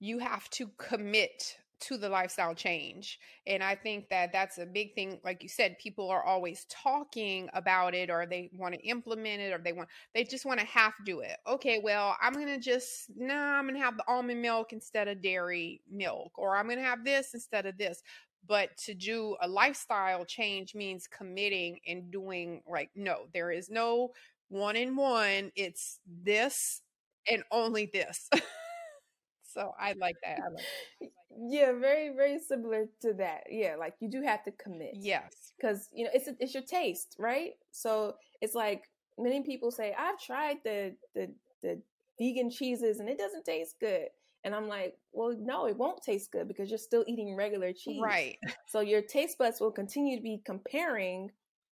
you 0.00 0.18
have 0.18 0.48
to 0.50 0.68
commit 0.78 1.56
to 1.80 1.98
the 1.98 2.08
lifestyle 2.08 2.54
change. 2.54 3.18
And 3.46 3.62
I 3.62 3.74
think 3.74 4.08
that 4.08 4.32
that's 4.32 4.58
a 4.58 4.64
big 4.64 4.94
thing. 4.94 5.18
Like 5.24 5.42
you 5.42 5.48
said, 5.48 5.78
people 5.78 6.08
are 6.08 6.22
always 6.24 6.66
talking 6.70 7.48
about 7.52 7.94
it 7.94 8.10
or 8.10 8.26
they 8.26 8.50
want 8.56 8.74
to 8.74 8.80
implement 8.80 9.42
it 9.42 9.52
or 9.52 9.58
they 9.58 9.72
want, 9.72 9.88
they 10.14 10.24
just 10.24 10.46
want 10.46 10.60
to 10.60 10.66
half 10.66 10.94
do 11.04 11.20
it. 11.20 11.36
Okay, 11.46 11.80
well, 11.82 12.16
I'm 12.22 12.32
going 12.32 12.46
to 12.46 12.58
just, 12.58 13.10
no, 13.16 13.34
nah, 13.34 13.58
I'm 13.58 13.64
going 13.64 13.74
to 13.74 13.84
have 13.84 13.96
the 13.96 14.04
almond 14.08 14.40
milk 14.40 14.72
instead 14.72 15.08
of 15.08 15.20
dairy 15.20 15.82
milk, 15.90 16.32
or 16.38 16.56
I'm 16.56 16.66
going 16.66 16.78
to 16.78 16.84
have 16.84 17.04
this 17.04 17.34
instead 17.34 17.66
of 17.66 17.76
this. 17.76 18.02
But 18.46 18.76
to 18.84 18.94
do 18.94 19.36
a 19.40 19.48
lifestyle 19.48 20.24
change 20.24 20.74
means 20.74 21.06
committing 21.06 21.80
and 21.86 22.10
doing 22.10 22.62
like, 22.68 22.90
no, 22.94 23.26
there 23.32 23.50
is 23.50 23.70
no 23.70 24.10
one 24.48 24.76
in 24.76 24.96
one. 24.96 25.50
It's 25.56 25.98
this 26.06 26.82
and 27.30 27.42
only 27.50 27.86
this. 27.92 28.28
so 29.42 29.72
I 29.80 29.94
like 29.94 30.16
that. 30.22 30.40
I 30.44 30.48
like 30.50 31.12
Yeah, 31.48 31.72
very, 31.72 32.10
very 32.14 32.38
similar 32.38 32.86
to 33.02 33.14
that. 33.14 33.44
Yeah, 33.50 33.76
like 33.78 33.94
you 34.00 34.10
do 34.10 34.22
have 34.22 34.44
to 34.44 34.52
commit. 34.52 34.94
Yes. 34.94 35.52
Because, 35.56 35.88
you 35.92 36.04
know, 36.04 36.10
it's, 36.12 36.28
it's 36.38 36.54
your 36.54 36.62
taste, 36.62 37.16
right? 37.18 37.52
So 37.70 38.16
it's 38.40 38.54
like 38.54 38.84
many 39.18 39.42
people 39.42 39.70
say, 39.70 39.94
I've 39.98 40.18
tried 40.18 40.58
the, 40.64 40.94
the, 41.14 41.30
the 41.62 41.80
vegan 42.20 42.50
cheeses 42.50 43.00
and 43.00 43.08
it 43.08 43.18
doesn't 43.18 43.44
taste 43.44 43.76
good. 43.80 44.08
And 44.44 44.54
I'm 44.54 44.68
like, 44.68 44.94
well, 45.12 45.34
no, 45.40 45.66
it 45.66 45.76
won't 45.76 46.02
taste 46.02 46.30
good 46.30 46.48
because 46.48 46.68
you're 46.68 46.78
still 46.78 47.04
eating 47.06 47.34
regular 47.34 47.72
cheese. 47.72 48.00
Right. 48.02 48.36
So 48.68 48.80
your 48.80 49.02
taste 49.02 49.38
buds 49.38 49.60
will 49.60 49.70
continue 49.70 50.16
to 50.16 50.22
be 50.22 50.42
comparing 50.44 51.30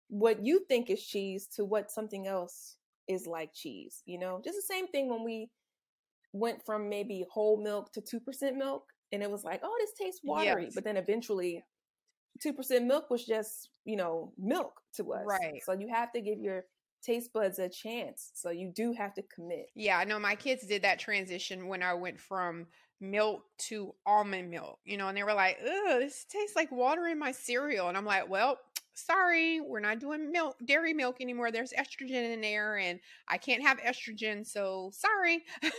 what 0.09 0.43
you 0.43 0.65
think 0.67 0.89
is 0.89 1.05
cheese 1.05 1.47
to 1.55 1.63
what 1.63 1.91
something 1.91 2.25
else 2.25 2.75
is 3.07 3.27
like 3.27 3.53
cheese. 3.53 4.01
You 4.05 4.17
know, 4.17 4.41
just 4.43 4.57
the 4.57 4.73
same 4.73 4.87
thing 4.87 5.09
when 5.09 5.23
we 5.23 5.49
went 6.33 6.65
from 6.65 6.89
maybe 6.89 7.25
whole 7.29 7.61
milk 7.61 7.93
to 7.93 8.01
2% 8.01 8.55
milk 8.55 8.83
and 9.11 9.21
it 9.21 9.29
was 9.29 9.43
like, 9.43 9.61
oh, 9.63 9.75
this 9.79 9.93
tastes 9.93 10.21
watery. 10.23 10.65
Yes. 10.65 10.75
But 10.75 10.83
then 10.83 10.97
eventually 10.97 11.63
2% 12.45 12.85
milk 12.85 13.09
was 13.09 13.25
just, 13.25 13.69
you 13.85 13.95
know, 13.95 14.33
milk 14.37 14.73
to 14.95 15.13
us. 15.13 15.25
Right. 15.25 15.61
So 15.63 15.73
you 15.73 15.87
have 15.93 16.11
to 16.13 16.21
give 16.21 16.39
your 16.39 16.65
taste 17.07 17.33
buds 17.33 17.59
a 17.59 17.69
chance. 17.69 18.31
So 18.33 18.49
you 18.49 18.69
do 18.69 18.93
have 18.93 19.13
to 19.15 19.21
commit. 19.23 19.69
Yeah, 19.75 19.97
I 19.97 20.03
know 20.03 20.19
my 20.19 20.35
kids 20.35 20.67
did 20.67 20.81
that 20.83 20.99
transition 20.99 21.67
when 21.67 21.81
I 21.81 21.93
went 21.93 22.19
from 22.19 22.67
milk 22.99 23.43
to 23.57 23.93
almond 24.05 24.49
milk, 24.49 24.79
you 24.83 24.97
know, 24.97 25.07
and 25.07 25.17
they 25.17 25.23
were 25.23 25.33
like, 25.33 25.57
ugh, 25.61 25.99
this 25.99 26.25
tastes 26.29 26.55
like 26.55 26.71
water 26.71 27.07
in 27.07 27.17
my 27.17 27.31
cereal. 27.31 27.87
And 27.87 27.97
I'm 27.97 28.05
like, 28.05 28.29
well, 28.29 28.59
sorry, 28.93 29.61
we're 29.61 29.79
not 29.79 29.99
doing 29.99 30.31
milk, 30.31 30.57
dairy 30.65 30.93
milk 30.93 31.17
anymore. 31.21 31.51
There's 31.51 31.73
estrogen 31.73 32.33
in 32.33 32.41
there, 32.41 32.77
and 32.77 32.99
I 33.27 33.37
can't 33.37 33.61
have 33.61 33.79
estrogen. 33.79 34.45
So 34.45 34.91
sorry. 34.93 35.45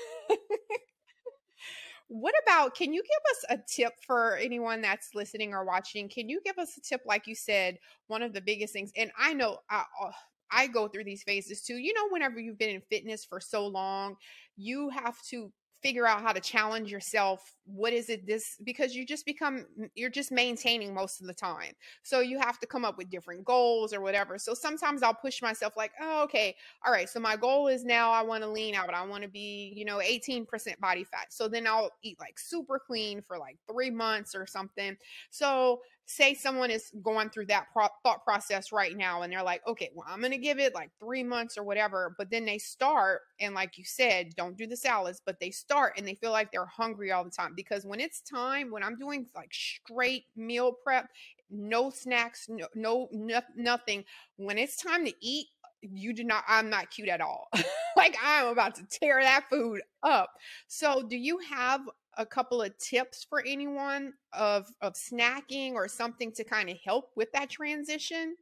what 2.09 2.35
about 2.43 2.75
can 2.75 2.95
you 2.95 3.03
give 3.03 3.31
us 3.31 3.45
a 3.51 3.59
tip 3.69 3.93
for 4.07 4.37
anyone 4.37 4.81
that's 4.81 5.15
listening 5.15 5.53
or 5.53 5.63
watching 5.63 6.09
can 6.09 6.27
you 6.27 6.41
give 6.43 6.57
us 6.57 6.79
a 6.79 6.81
tip 6.81 7.03
like 7.05 7.27
you 7.27 7.35
said 7.35 7.79
one 8.07 8.23
of 8.23 8.33
the 8.33 8.41
biggest 8.41 8.73
things 8.73 8.91
and 8.97 9.11
i 9.19 9.35
know 9.35 9.59
I, 9.69 9.85
uh, 10.03 10.11
I 10.51 10.67
go 10.67 10.89
through 10.89 11.05
these 11.05 11.23
phases 11.23 11.63
too 11.63 11.77
you 11.77 11.93
know 11.95 12.09
whenever 12.11 12.39
you've 12.39 12.59
been 12.59 12.71
in 12.71 12.83
fitness 12.83 13.25
for 13.25 13.41
so 13.41 13.67
long 13.67 14.17
you 14.57 14.89
have 14.91 15.21
to 15.23 15.53
figure 15.83 16.07
out 16.07 16.21
how 16.23 16.33
to 16.33 16.41
challenge 16.41 16.91
yourself 16.91 17.55
what 17.65 17.93
is 17.93 18.09
it 18.09 18.27
this 18.27 18.57
because 18.65 18.97
you 18.97 19.07
just 19.07 19.25
become 19.25 19.65
you're 19.95 20.11
just 20.11 20.33
maintaining 20.33 20.93
most 20.93 21.21
of 21.21 21.27
the 21.27 21.35
time. 21.35 21.73
So 22.03 22.21
you 22.21 22.39
have 22.39 22.59
to 22.61 22.67
come 22.67 22.85
up 22.85 22.99
with 22.99 23.11
different 23.11 23.45
goals 23.45 23.93
or 23.93 24.01
whatever. 24.01 24.39
So 24.39 24.55
sometimes 24.55 25.03
i'll 25.03 25.15
push 25.15 25.41
myself 25.41 25.75
like 25.77 25.93
oh 26.01 26.25
okay 26.25 26.57
all 26.85 26.93
right 26.93 27.09
so 27.09 27.21
my 27.21 27.37
goal 27.37 27.69
is 27.69 27.85
now 27.85 28.11
i 28.11 28.23
want 28.23 28.43
to 28.43 28.49
lean 28.49 28.75
out 28.75 28.93
i 28.93 29.05
want 29.05 29.23
to 29.23 29.29
be 29.29 29.73
you 29.77 29.85
know 29.85 29.99
18% 29.99 30.81
body 30.81 31.05
fat. 31.05 31.27
So 31.31 31.47
then 31.49 31.67
i'll 31.67 31.91
eat 32.03 32.19
like 32.19 32.39
super 32.39 32.81
clean 32.85 33.23
for 33.23 33.39
like 33.39 33.57
three 33.71 33.91
months 33.91 34.35
or 34.35 34.47
something. 34.47 34.97
So 35.31 35.81
say 36.11 36.33
someone 36.33 36.71
is 36.71 36.91
going 37.03 37.29
through 37.29 37.45
that 37.45 37.67
pro- 37.71 37.87
thought 38.03 38.25
process 38.25 38.73
right 38.73 38.97
now 38.97 39.21
and 39.23 39.33
they're 39.33 39.43
like 39.43 39.61
okay 39.67 39.91
well 39.95 40.07
i'm 40.09 40.21
going 40.21 40.33
to 40.33 40.39
give 40.39 40.59
it 40.59 40.75
like 40.75 40.91
three 40.99 41.23
months 41.23 41.59
or 41.59 41.63
whatever 41.63 42.15
but 42.17 42.31
then 42.31 42.47
they 42.47 42.57
start 42.57 43.21
and 43.41 43.55
like 43.55 43.77
you 43.77 43.85
said 43.85 44.35
don't 44.35 44.57
do 44.57 44.67
the 44.67 44.77
salads 44.77 45.21
but 45.25 45.39
they 45.39 45.51
start 45.51 45.93
and 45.99 46.09
they 46.09 46.15
feel 46.15 46.31
like 46.31 46.51
they're 46.51 46.65
hungry 46.65 47.13
all 47.13 47.25
the 47.25 47.31
time 47.31 47.53
because 47.55 47.85
when 47.85 48.01
it's 48.01 48.23
time 48.23 48.71
when 48.71 48.83
i'm 48.83 48.97
doing 48.97 49.27
like 49.37 49.53
straight 49.53 50.25
meal 50.35 50.73
prep 50.83 51.09
no 51.51 51.91
snacks 51.91 52.47
no, 52.49 52.67
no, 52.75 53.09
no 53.13 53.41
nothing 53.55 54.03
when 54.37 54.57
it's 54.57 54.77
time 54.77 55.05
to 55.05 55.13
eat 55.21 55.49
you 55.83 56.13
do 56.13 56.25
not 56.25 56.43
i'm 56.49 56.69
not 56.71 56.91
cute 56.91 57.09
at 57.09 57.21
all. 57.21 57.49
Like 57.97 58.17
i'm 58.25 58.47
about 58.47 58.77
to 58.77 58.85
tear 58.89 59.21
that 59.21 59.47
food 59.51 59.81
up. 60.05 60.31
So 60.69 61.03
do 61.03 61.17
you 61.17 61.39
have 61.39 61.81
a 62.19 62.27
couple 62.27 62.61
of 62.61 62.77
tips 62.79 63.25
for 63.29 63.43
anyone 63.47 64.13
of 64.33 64.67
of 64.83 64.95
snacking 64.95 65.73
or 65.73 65.89
something 65.89 66.33
to 66.33 66.45
kind 66.45 66.69
of 66.69 66.77
help 66.85 67.13
with 67.17 67.33
that 67.33 67.49
transition? 67.49 68.37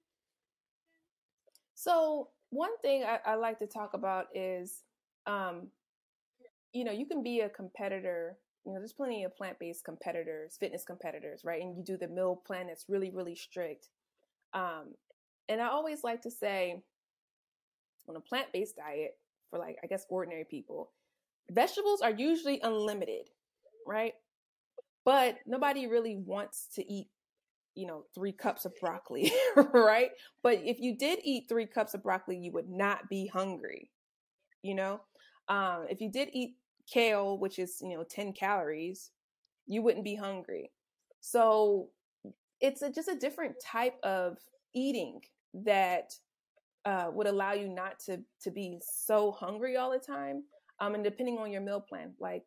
So 1.74 2.30
one 2.50 2.76
thing 2.78 3.04
I, 3.04 3.18
I 3.24 3.34
like 3.36 3.58
to 3.58 3.66
talk 3.66 3.94
about 3.94 4.26
is 4.34 4.82
um 5.26 5.68
you 6.72 6.84
know 6.84 6.92
you 6.92 7.06
can 7.06 7.22
be 7.22 7.40
a 7.40 7.48
competitor 7.48 8.38
you 8.64 8.72
know 8.72 8.78
there's 8.78 8.92
plenty 8.92 9.24
of 9.24 9.36
plant-based 9.36 9.84
competitors 9.84 10.56
fitness 10.58 10.84
competitors 10.84 11.42
right 11.44 11.62
and 11.62 11.76
you 11.76 11.82
do 11.84 11.96
the 11.96 12.08
meal 12.08 12.40
plan 12.46 12.66
that's 12.68 12.86
really 12.88 13.10
really 13.10 13.34
strict. 13.34 13.88
Um 14.54 14.94
and 15.48 15.60
i 15.60 15.68
always 15.68 16.02
like 16.02 16.22
to 16.22 16.30
say 16.30 16.82
on 18.08 18.16
a 18.16 18.20
plant-based 18.20 18.76
diet 18.76 19.16
for 19.50 19.58
like 19.58 19.76
i 19.82 19.86
guess 19.86 20.06
ordinary 20.08 20.44
people 20.44 20.90
vegetables 21.50 22.00
are 22.00 22.12
usually 22.12 22.60
unlimited 22.62 23.28
right? 23.86 24.14
But 25.04 25.38
nobody 25.46 25.86
really 25.86 26.16
wants 26.16 26.68
to 26.74 26.92
eat, 26.92 27.08
you 27.74 27.86
know, 27.86 28.04
three 28.14 28.32
cups 28.32 28.64
of 28.64 28.72
broccoli, 28.80 29.32
right? 29.72 30.10
But 30.42 30.60
if 30.64 30.80
you 30.80 30.96
did 30.96 31.20
eat 31.22 31.48
three 31.48 31.66
cups 31.66 31.94
of 31.94 32.02
broccoli, 32.02 32.36
you 32.36 32.52
would 32.52 32.68
not 32.68 33.08
be 33.08 33.26
hungry, 33.26 33.90
you 34.62 34.74
know? 34.74 35.00
Um, 35.48 35.86
if 35.88 36.00
you 36.00 36.10
did 36.10 36.30
eat 36.32 36.56
kale, 36.92 37.38
which 37.38 37.58
is, 37.58 37.78
you 37.80 37.96
know, 37.96 38.04
10 38.04 38.32
calories, 38.32 39.10
you 39.66 39.82
wouldn't 39.82 40.04
be 40.04 40.16
hungry. 40.16 40.72
So 41.20 41.88
it's 42.60 42.82
a, 42.82 42.90
just 42.90 43.08
a 43.08 43.16
different 43.16 43.56
type 43.60 43.98
of 44.02 44.38
eating 44.74 45.20
that 45.54 46.12
uh, 46.84 47.10
would 47.12 47.26
allow 47.26 47.52
you 47.52 47.68
not 47.68 47.98
to 47.98 48.20
to 48.42 48.50
be 48.50 48.78
so 48.80 49.32
hungry 49.32 49.76
all 49.76 49.90
the 49.90 49.98
time. 49.98 50.44
Um, 50.80 50.94
and 50.94 51.02
depending 51.02 51.38
on 51.38 51.50
your 51.50 51.60
meal 51.60 51.80
plan, 51.80 52.14
like 52.20 52.44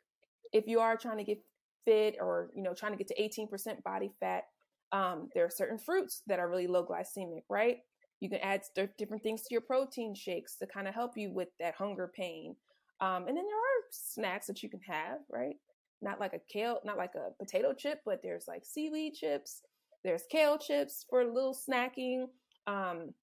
if 0.54 0.68
you 0.68 0.80
are 0.80 0.98
trying 0.98 1.18
to 1.18 1.24
get 1.24 1.40
fit 1.86 2.16
or 2.20 2.50
you 2.56 2.64
know 2.64 2.74
trying 2.74 2.92
to 2.92 2.98
get 2.98 3.08
to 3.08 3.22
18% 3.22 3.84
body 3.84 4.12
fat 4.20 4.44
um, 4.92 5.30
there 5.36 5.46
are 5.46 5.50
certain 5.50 5.78
fruits 5.78 6.24
that 6.28 6.40
are 6.40 6.50
really 6.50 6.68
low 6.68 6.86
glycemic 6.86 7.44
right? 7.50 7.78
You 8.20 8.30
can 8.30 8.40
add 8.40 8.64
different 8.98 9.24
things 9.24 9.44
to 9.44 9.48
your 9.52 9.62
protein 9.62 10.14
shakes 10.14 10.58
to 10.58 10.68
kind 10.68 10.88
of 10.88 10.94
help 10.94 11.12
you 11.16 11.32
with 11.32 11.50
that 11.60 11.76
hunger 11.76 12.12
pain 12.16 12.56
um, 13.02 13.28
and 13.28 13.38
then 13.38 13.46
there 13.46 13.56
are 13.56 13.84
snacks 13.92 14.48
that 14.48 14.62
you 14.64 14.70
can 14.70 14.82
have 14.88 15.20
right? 15.32 15.56
Not 16.02 16.20
like 16.20 16.34
a 16.34 16.42
kale 16.52 16.80
not 16.86 16.98
like 16.98 17.16
a 17.16 17.32
potato 17.44 17.74
chip 17.74 18.02
but 18.06 18.20
there's 18.24 18.46
like 18.48 18.64
seaweed 18.66 19.14
chips 19.14 19.62
there's 20.04 20.24
kale 20.32 20.58
chips 20.58 21.06
for 21.10 21.22
a 21.22 21.34
little 21.34 21.56
snacking 21.56 22.26
um, 22.68 23.14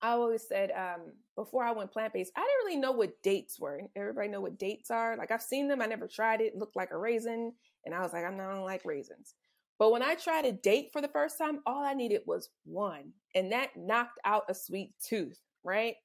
I 0.00 0.10
always 0.10 0.46
said 0.46 0.70
um, 0.70 1.12
before 1.34 1.64
I 1.64 1.72
went 1.72 1.92
plant 1.92 2.12
based, 2.12 2.32
I 2.36 2.40
didn't 2.40 2.66
really 2.66 2.80
know 2.80 2.92
what 2.92 3.20
dates 3.22 3.58
were. 3.58 3.80
Everybody 3.96 4.28
know 4.28 4.40
what 4.40 4.58
dates 4.58 4.90
are. 4.90 5.16
Like 5.16 5.30
I've 5.30 5.42
seen 5.42 5.66
them, 5.68 5.82
I 5.82 5.86
never 5.86 6.06
tried 6.06 6.40
it. 6.40 6.52
it 6.54 6.56
looked 6.56 6.76
like 6.76 6.92
a 6.92 6.98
raisin, 6.98 7.52
and 7.84 7.94
I 7.94 8.00
was 8.00 8.12
like, 8.12 8.24
I'm 8.24 8.36
not 8.36 8.48
gonna 8.48 8.64
like 8.64 8.84
raisins. 8.84 9.34
But 9.78 9.92
when 9.92 10.02
I 10.02 10.14
tried 10.14 10.44
a 10.44 10.52
date 10.52 10.90
for 10.92 11.00
the 11.00 11.08
first 11.08 11.38
time, 11.38 11.60
all 11.66 11.84
I 11.84 11.94
needed 11.94 12.22
was 12.26 12.50
one, 12.64 13.12
and 13.34 13.50
that 13.52 13.76
knocked 13.76 14.18
out 14.24 14.44
a 14.48 14.54
sweet 14.54 14.94
tooth. 15.04 15.40
Right? 15.64 15.96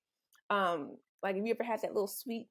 Um, 0.50 0.98
like 1.22 1.36
have 1.36 1.46
you 1.46 1.54
ever 1.54 1.64
had 1.64 1.82
that 1.82 1.94
little 1.94 2.08
sweet 2.08 2.48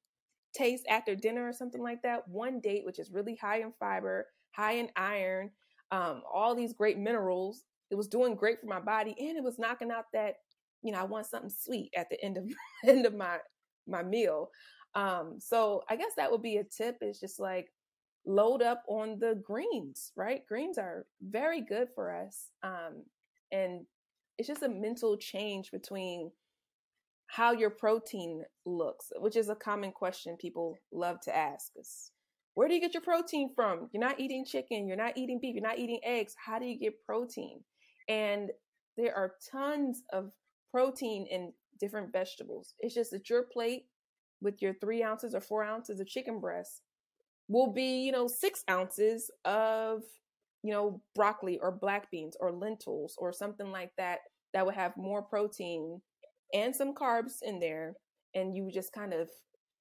taste 0.53 0.85
after 0.89 1.15
dinner 1.15 1.47
or 1.47 1.53
something 1.53 1.81
like 1.81 2.01
that? 2.03 2.27
One 2.27 2.59
date, 2.59 2.85
which 2.85 2.99
is 2.99 3.11
really 3.11 3.35
high 3.35 3.59
in 3.59 3.73
fiber, 3.79 4.27
high 4.51 4.73
in 4.73 4.89
iron, 4.95 5.51
um, 5.91 6.23
all 6.31 6.55
these 6.55 6.73
great 6.73 6.97
minerals. 6.97 7.65
It 7.91 7.95
was 7.95 8.07
doing 8.07 8.35
great 8.35 8.61
for 8.61 8.67
my 8.67 8.79
body, 8.79 9.13
and 9.19 9.37
it 9.37 9.43
was 9.43 9.59
knocking 9.59 9.91
out 9.91 10.05
that 10.13 10.37
you 10.83 10.91
know, 10.91 10.99
I 10.99 11.03
want 11.03 11.25
something 11.25 11.49
sweet 11.49 11.91
at 11.95 12.09
the 12.09 12.23
end 12.23 12.37
of 12.37 12.45
end 12.87 13.05
of 13.05 13.15
my 13.15 13.37
my 13.87 14.03
meal. 14.03 14.49
Um, 14.95 15.37
so 15.39 15.83
I 15.89 15.95
guess 15.95 16.11
that 16.17 16.31
would 16.31 16.43
be 16.43 16.57
a 16.57 16.63
tip 16.63 16.97
is 17.01 17.19
just 17.19 17.39
like 17.39 17.69
load 18.25 18.61
up 18.61 18.83
on 18.87 19.17
the 19.19 19.41
greens, 19.43 20.11
right? 20.15 20.45
Greens 20.47 20.77
are 20.77 21.05
very 21.21 21.61
good 21.61 21.87
for 21.95 22.15
us. 22.15 22.49
Um, 22.61 23.03
and 23.51 23.85
it's 24.37 24.47
just 24.47 24.63
a 24.63 24.69
mental 24.69 25.17
change 25.17 25.71
between 25.71 26.31
how 27.27 27.51
your 27.51 27.69
protein 27.69 28.43
looks, 28.65 29.11
which 29.17 29.35
is 29.35 29.49
a 29.49 29.55
common 29.55 29.91
question 29.91 30.37
people 30.39 30.77
love 30.91 31.19
to 31.21 31.35
ask 31.35 31.71
us. 31.79 32.11
Where 32.53 32.67
do 32.67 32.75
you 32.75 32.81
get 32.81 32.93
your 32.93 33.01
protein 33.01 33.49
from? 33.55 33.89
You're 33.91 34.03
not 34.03 34.19
eating 34.19 34.45
chicken, 34.45 34.87
you're 34.87 34.97
not 34.97 35.17
eating 35.17 35.39
beef, 35.41 35.55
you're 35.55 35.67
not 35.67 35.79
eating 35.79 35.99
eggs. 36.03 36.35
How 36.43 36.59
do 36.59 36.65
you 36.65 36.77
get 36.77 37.03
protein? 37.03 37.61
And 38.07 38.51
there 38.97 39.15
are 39.15 39.33
tons 39.51 40.03
of 40.11 40.31
protein 40.73 41.27
in 41.29 41.53
different 41.79 42.11
vegetables. 42.11 42.73
It's 42.79 42.95
just 42.95 43.11
that 43.11 43.29
your 43.29 43.43
plate 43.43 43.85
with 44.41 44.61
your 44.61 44.73
three 44.73 45.03
ounces 45.03 45.35
or 45.35 45.41
four 45.41 45.63
ounces 45.63 45.99
of 45.99 46.07
chicken 46.07 46.39
breast 46.39 46.81
will 47.47 47.71
be, 47.71 48.01
you 48.01 48.11
know, 48.11 48.27
six 48.27 48.63
ounces 48.69 49.29
of, 49.45 50.01
you 50.63 50.73
know, 50.73 50.99
broccoli 51.13 51.59
or 51.59 51.71
black 51.71 52.09
beans 52.09 52.35
or 52.39 52.51
lentils 52.51 53.15
or 53.19 53.31
something 53.31 53.71
like 53.71 53.91
that 53.97 54.19
that 54.53 54.65
would 54.65 54.75
have 54.75 54.97
more 54.97 55.21
protein 55.21 56.01
and 56.53 56.75
some 56.75 56.95
carbs 56.95 57.43
in 57.43 57.59
there. 57.59 57.93
And 58.33 58.55
you 58.55 58.71
just 58.73 58.93
kind 58.93 59.13
of 59.13 59.29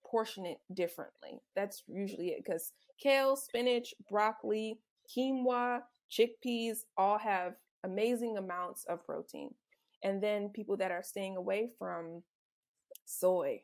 portion 0.07 0.45
it 0.45 0.59
differently. 0.75 1.41
That's 1.57 1.83
usually 1.87 2.29
it 2.29 2.43
because 2.45 2.73
kale, 3.03 3.35
spinach, 3.35 3.95
broccoli, 4.11 4.79
quinoa, 5.17 5.81
chickpeas 6.11 6.81
all 6.99 7.19
have 7.19 7.55
amazing 7.83 8.37
amounts 8.37 8.85
of 8.85 9.05
protein 9.07 9.55
and 10.03 10.23
then 10.23 10.49
people 10.49 10.77
that 10.77 10.91
are 10.91 11.03
staying 11.03 11.37
away 11.37 11.71
from 11.79 12.23
soy 13.05 13.61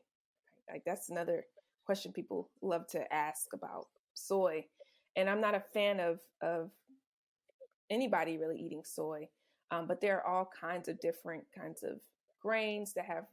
like 0.71 0.83
that's 0.85 1.11
another 1.11 1.45
question 1.85 2.13
people 2.13 2.51
love 2.63 2.87
to 2.87 3.13
ask 3.13 3.49
about 3.55 3.87
soy 4.15 4.65
and 5.17 5.29
i'm 5.29 5.41
not 5.41 5.55
a 5.55 5.63
fan 5.73 6.01
of 6.01 6.19
of 6.43 6.71
anybody 7.91 8.37
really 8.39 8.59
eating 8.59 8.83
soy 8.85 9.27
um, 9.71 9.87
but 9.87 10.01
there 10.01 10.17
are 10.19 10.27
all 10.27 10.51
kinds 10.59 10.89
of 10.89 10.99
different 11.01 11.45
kinds 11.57 11.83
of 11.83 12.01
grains 12.41 12.93
that 12.95 13.05
have 13.05 13.25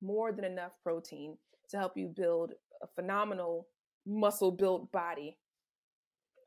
more 0.00 0.32
than 0.32 0.44
enough 0.44 0.72
protein 0.82 1.36
to 1.68 1.76
help 1.76 1.96
you 1.96 2.08
build 2.08 2.52
a 2.82 2.86
phenomenal 2.86 3.66
muscle 4.06 4.50
built 4.50 4.90
body 4.92 5.36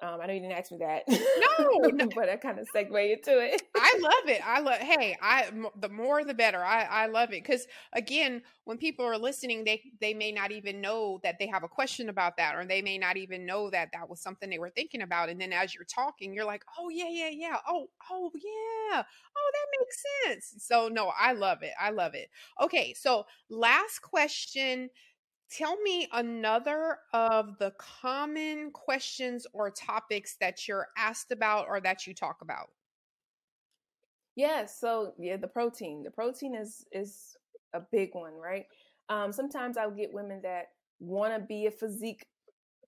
Um, 0.02 0.20
I 0.22 0.28
know 0.28 0.34
you 0.34 0.40
didn't 0.42 0.58
ask 0.58 0.72
me 0.72 0.80
that. 0.80 1.04
No, 1.08 1.90
no. 1.90 2.08
but 2.16 2.30
I 2.30 2.36
kind 2.38 2.60
of 2.60 2.68
segue 2.74 3.14
into 3.14 3.40
it. 3.40 3.62
I 3.76 3.98
love 4.02 4.30
it. 4.30 4.42
I 4.46 4.60
love. 4.60 4.78
Hey, 4.80 5.18
I 5.22 5.50
the 5.80 5.90
more 5.90 6.24
the 6.24 6.34
better. 6.34 6.64
I 6.64 6.84
I 6.84 7.06
love 7.08 7.30
it 7.30 7.44
because 7.44 7.68
again, 7.94 8.42
when 8.66 8.78
people 8.78 9.06
are 9.06 9.18
listening, 9.18 9.64
they 9.64 9.82
they 10.02 10.14
may 10.14 10.32
not 10.32 10.52
even 10.52 10.82
know 10.82 11.20
that 11.24 11.40
they 11.40 11.48
have 11.48 11.64
a 11.64 11.68
question 11.68 12.10
about 12.10 12.38
that, 12.38 12.56
or 12.56 12.66
they 12.66 12.82
may 12.82 12.98
not 12.98 13.18
even 13.18 13.46
know 13.46 13.70
that 13.70 13.90
that 13.94 14.10
was 14.10 14.22
something 14.22 14.50
they 14.50 14.60
were 14.60 14.70
thinking 14.70 15.02
about. 15.02 15.30
And 15.30 15.40
then 15.40 15.54
as 15.54 15.74
you're 15.74 15.86
talking, 15.86 16.34
you're 16.34 16.46
like, 16.46 16.64
oh 16.78 16.90
yeah, 16.90 17.10
yeah, 17.10 17.30
yeah. 17.30 17.58
Oh 17.68 17.88
oh 18.12 18.32
yeah. 18.36 19.04
Oh, 19.38 19.52
that 19.54 19.80
makes 19.80 20.04
sense. 20.26 20.64
So 20.66 20.90
no, 20.90 21.12
I 21.18 21.34
love 21.34 21.64
it. 21.64 21.74
I 21.80 21.92
love 21.92 22.14
it. 22.16 22.30
Okay, 22.62 22.94
so 22.94 23.26
last 23.50 24.00
question 24.00 24.90
tell 25.56 25.80
me 25.82 26.08
another 26.12 26.98
of 27.14 27.58
the 27.60 27.72
common 27.78 28.72
questions 28.72 29.48
or 29.54 29.70
topics 29.70 30.36
that 30.42 30.68
you're 30.68 30.88
asked 30.98 31.32
about 31.32 31.68
or 31.68 31.80
that 31.82 32.06
you 32.06 32.14
talk 32.14 32.38
about? 32.42 32.70
Yeah 34.36 34.66
so 34.66 35.14
yeah 35.18 35.38
the 35.38 35.48
protein 35.48 36.04
the 36.04 36.12
protein 36.12 36.56
is 36.56 36.86
is 36.92 37.38
a 37.74 37.82
big 37.92 38.10
one 38.14 38.34
right? 38.34 38.66
Um, 39.08 39.32
sometimes 39.32 39.78
i'll 39.78 39.92
get 39.92 40.14
women 40.14 40.42
that 40.44 40.70
want 41.00 41.34
to 41.34 41.40
be 41.40 41.68
a 41.68 41.72
physique 41.72 42.26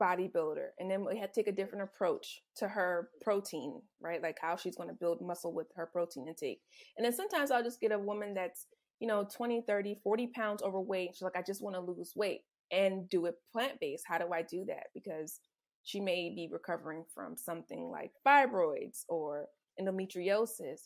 bodybuilder 0.02 0.68
and 0.80 0.92
then 0.92 1.06
we 1.06 1.18
have 1.18 1.32
to 1.32 1.42
take 1.42 1.48
a 1.48 1.56
different 1.56 1.84
approach 1.84 2.42
to 2.56 2.68
her 2.68 3.10
protein 3.22 3.82
right? 4.02 4.22
Like 4.22 4.38
how 4.42 4.56
she's 4.58 4.76
going 4.76 4.90
to 4.90 4.96
build 4.96 5.22
muscle 5.22 5.54
with 5.54 5.68
her 5.76 5.86
protein 5.86 6.28
intake. 6.28 6.62
And 6.98 7.06
then 7.06 7.14
sometimes 7.14 7.50
i'll 7.52 7.64
just 7.64 7.80
get 7.80 7.94
a 7.94 8.00
woman 8.00 8.34
that's 8.34 8.66
you 9.00 9.08
know 9.08 9.28
20 9.34 9.62
30 9.62 10.00
40 10.04 10.28
pounds 10.28 10.64
overweight 10.64 11.12
she's 11.14 11.22
like 11.22 11.38
i 11.38 11.42
just 11.42 11.62
want 11.62 11.76
to 11.76 11.82
lose 11.82 12.14
weight 12.16 12.42
and 12.72 13.10
do 13.10 13.26
it 13.26 13.36
plant 13.52 13.80
based. 13.80 14.06
How 14.08 14.18
do 14.18 14.32
I 14.34 14.42
do 14.42 14.66
that? 14.68 14.88
Because 14.94 15.40
she 15.84 16.00
may 16.00 16.34
be 16.36 16.50
recovering 16.52 17.06
from 17.14 17.38
something 17.38 17.90
like 17.90 18.12
fibroids 18.26 19.04
or 19.08 19.46
endometriosis. 19.80 20.82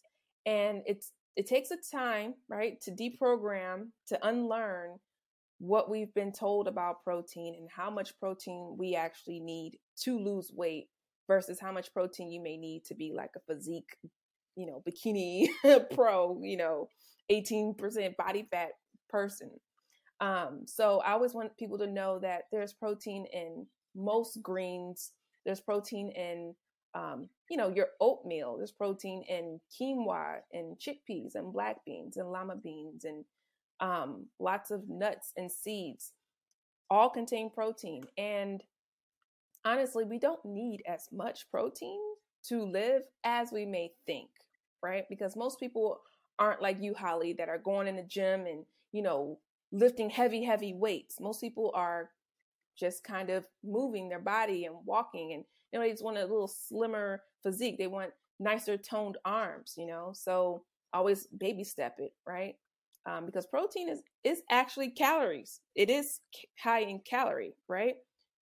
And 0.45 0.81
it's 0.85 1.11
it 1.35 1.47
takes 1.47 1.71
a 1.71 1.77
time, 1.95 2.33
right, 2.49 2.79
to 2.81 2.91
deprogram, 2.91 3.87
to 4.07 4.27
unlearn 4.27 4.99
what 5.59 5.89
we've 5.89 6.13
been 6.13 6.31
told 6.31 6.67
about 6.67 7.03
protein 7.03 7.55
and 7.57 7.69
how 7.75 7.89
much 7.89 8.19
protein 8.19 8.75
we 8.77 8.95
actually 8.95 9.39
need 9.39 9.77
to 9.95 10.19
lose 10.19 10.51
weight 10.53 10.87
versus 11.27 11.59
how 11.59 11.71
much 11.71 11.93
protein 11.93 12.31
you 12.31 12.41
may 12.41 12.57
need 12.57 12.83
to 12.83 12.95
be 12.95 13.13
like 13.15 13.29
a 13.37 13.53
physique, 13.53 13.95
you 14.55 14.65
know, 14.65 14.83
bikini 14.87 15.47
pro, 15.95 16.39
you 16.43 16.57
know, 16.57 16.89
18% 17.31 18.17
body 18.17 18.47
fat 18.51 18.71
person. 19.09 19.51
Um, 20.21 20.61
so 20.65 20.99
I 20.99 21.11
always 21.13 21.33
want 21.33 21.57
people 21.57 21.79
to 21.79 21.87
know 21.87 22.19
that 22.19 22.43
there's 22.51 22.73
protein 22.73 23.25
in 23.33 23.65
most 23.95 24.41
greens. 24.41 25.11
There's 25.45 25.59
protein 25.59 26.11
in, 26.11 26.53
um, 26.93 27.27
you 27.49 27.57
know, 27.57 27.69
your 27.69 27.87
oatmeal. 27.99 28.55
There's 28.57 28.71
protein 28.71 29.23
in 29.27 29.59
quinoa 29.73 30.41
and 30.53 30.77
chickpeas 30.77 31.33
and 31.33 31.51
black 31.51 31.83
beans 31.85 32.17
and 32.17 32.31
lima 32.31 32.55
beans 32.55 33.03
and 33.03 33.25
um, 33.79 34.27
lots 34.39 34.69
of 34.69 34.87
nuts 34.87 35.33
and 35.35 35.51
seeds. 35.51 36.13
All 36.91 37.09
contain 37.09 37.49
protein. 37.49 38.03
And 38.17 38.63
honestly, 39.65 40.03
we 40.03 40.19
don't 40.19 40.45
need 40.45 40.83
as 40.87 41.07
much 41.11 41.49
protein 41.49 41.99
to 42.43 42.63
live 42.63 43.03
as 43.23 43.51
we 43.51 43.65
may 43.65 43.91
think, 44.05 44.29
right? 44.83 45.05
Because 45.09 45.35
most 45.35 45.59
people 45.59 46.01
aren't 46.37 46.61
like 46.61 46.79
you, 46.79 46.93
Holly, 46.93 47.33
that 47.33 47.49
are 47.49 47.57
going 47.57 47.87
in 47.87 47.95
the 47.95 48.03
gym 48.03 48.45
and, 48.45 48.65
you 48.91 49.01
know, 49.01 49.39
lifting 49.71 50.09
heavy, 50.09 50.43
heavy 50.43 50.73
weights. 50.73 51.19
Most 51.19 51.41
people 51.41 51.71
are 51.75 52.09
just 52.77 53.03
kind 53.03 53.29
of 53.29 53.45
moving 53.63 54.09
their 54.09 54.19
body 54.19 54.65
and 54.65 54.75
walking 54.85 55.33
and 55.33 55.43
you 55.71 55.79
know, 55.79 55.85
they 55.85 55.91
just 55.91 56.03
want 56.03 56.17
a 56.17 56.21
little 56.21 56.47
slimmer 56.49 57.21
physique. 57.43 57.77
They 57.77 57.87
want 57.87 58.11
nicer 58.39 58.77
toned 58.77 59.17
arms, 59.23 59.75
you 59.77 59.85
know. 59.87 60.11
So 60.13 60.63
always 60.93 61.27
baby 61.27 61.63
step 61.63 61.95
it, 61.99 62.13
right? 62.27 62.55
Um, 63.05 63.25
because 63.25 63.47
protein 63.47 63.89
is 63.89 64.01
is 64.23 64.41
actually 64.51 64.89
calories. 64.91 65.61
It 65.75 65.89
is 65.89 66.19
high 66.61 66.81
in 66.81 66.99
calorie, 66.99 67.55
right? 67.69 67.95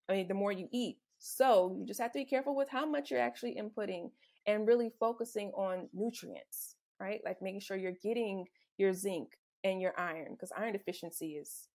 I 0.08 0.14
mean, 0.14 0.28
the 0.28 0.34
more 0.34 0.52
you 0.52 0.68
eat. 0.72 0.98
So 1.18 1.76
you 1.78 1.84
just 1.86 2.00
have 2.00 2.12
to 2.12 2.18
be 2.18 2.24
careful 2.24 2.56
with 2.56 2.68
how 2.68 2.86
much 2.86 3.10
you're 3.10 3.20
actually 3.20 3.56
inputting 3.60 4.10
and 4.46 4.66
really 4.66 4.90
focusing 4.98 5.50
on 5.50 5.88
nutrients, 5.92 6.76
right? 7.00 7.20
Like 7.24 7.42
making 7.42 7.60
sure 7.60 7.76
you're 7.76 7.92
getting 8.02 8.46
your 8.78 8.92
zinc, 8.94 9.28
and 9.64 9.80
your 9.80 9.92
iron 9.98 10.32
because 10.32 10.52
iron 10.56 10.72
deficiency 10.72 11.32
is 11.32 11.68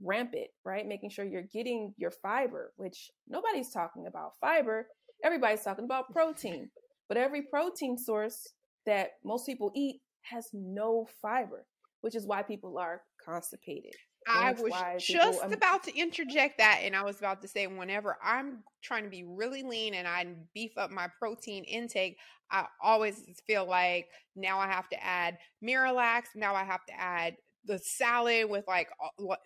rampant, 0.00 0.48
right? 0.64 0.86
Making 0.86 1.10
sure 1.10 1.24
you're 1.24 1.42
getting 1.42 1.94
your 1.96 2.10
fiber, 2.10 2.72
which 2.76 3.10
nobody's 3.28 3.72
talking 3.72 4.06
about 4.06 4.32
fiber. 4.40 4.88
Everybody's 5.24 5.62
talking 5.62 5.84
about 5.84 6.12
protein. 6.12 6.70
But 7.08 7.16
every 7.16 7.42
protein 7.42 7.96
source 7.96 8.46
that 8.84 9.12
most 9.24 9.46
people 9.46 9.72
eat 9.74 10.00
has 10.22 10.48
no 10.52 11.06
fiber, 11.22 11.66
which 12.00 12.14
is 12.14 12.26
why 12.26 12.42
people 12.42 12.78
are 12.78 13.02
constipated. 13.24 13.94
I 14.26 14.52
was 14.52 14.72
just 15.02 15.40
people, 15.40 15.52
about 15.52 15.84
to 15.84 15.96
interject 15.96 16.58
that, 16.58 16.80
and 16.82 16.96
I 16.96 17.04
was 17.04 17.18
about 17.18 17.42
to 17.42 17.48
say, 17.48 17.66
whenever 17.66 18.16
I'm 18.22 18.64
trying 18.82 19.04
to 19.04 19.10
be 19.10 19.24
really 19.24 19.62
lean 19.62 19.94
and 19.94 20.06
I 20.06 20.26
beef 20.54 20.76
up 20.76 20.90
my 20.90 21.08
protein 21.18 21.64
intake, 21.64 22.18
I 22.50 22.66
always 22.82 23.22
feel 23.46 23.66
like 23.66 24.08
now 24.34 24.58
I 24.58 24.66
have 24.66 24.88
to 24.90 25.04
add 25.04 25.38
Miralax. 25.64 26.24
Now 26.34 26.54
I 26.54 26.64
have 26.64 26.84
to 26.86 27.00
add 27.00 27.36
the 27.66 27.78
salad 27.78 28.48
with 28.48 28.66
like 28.68 28.88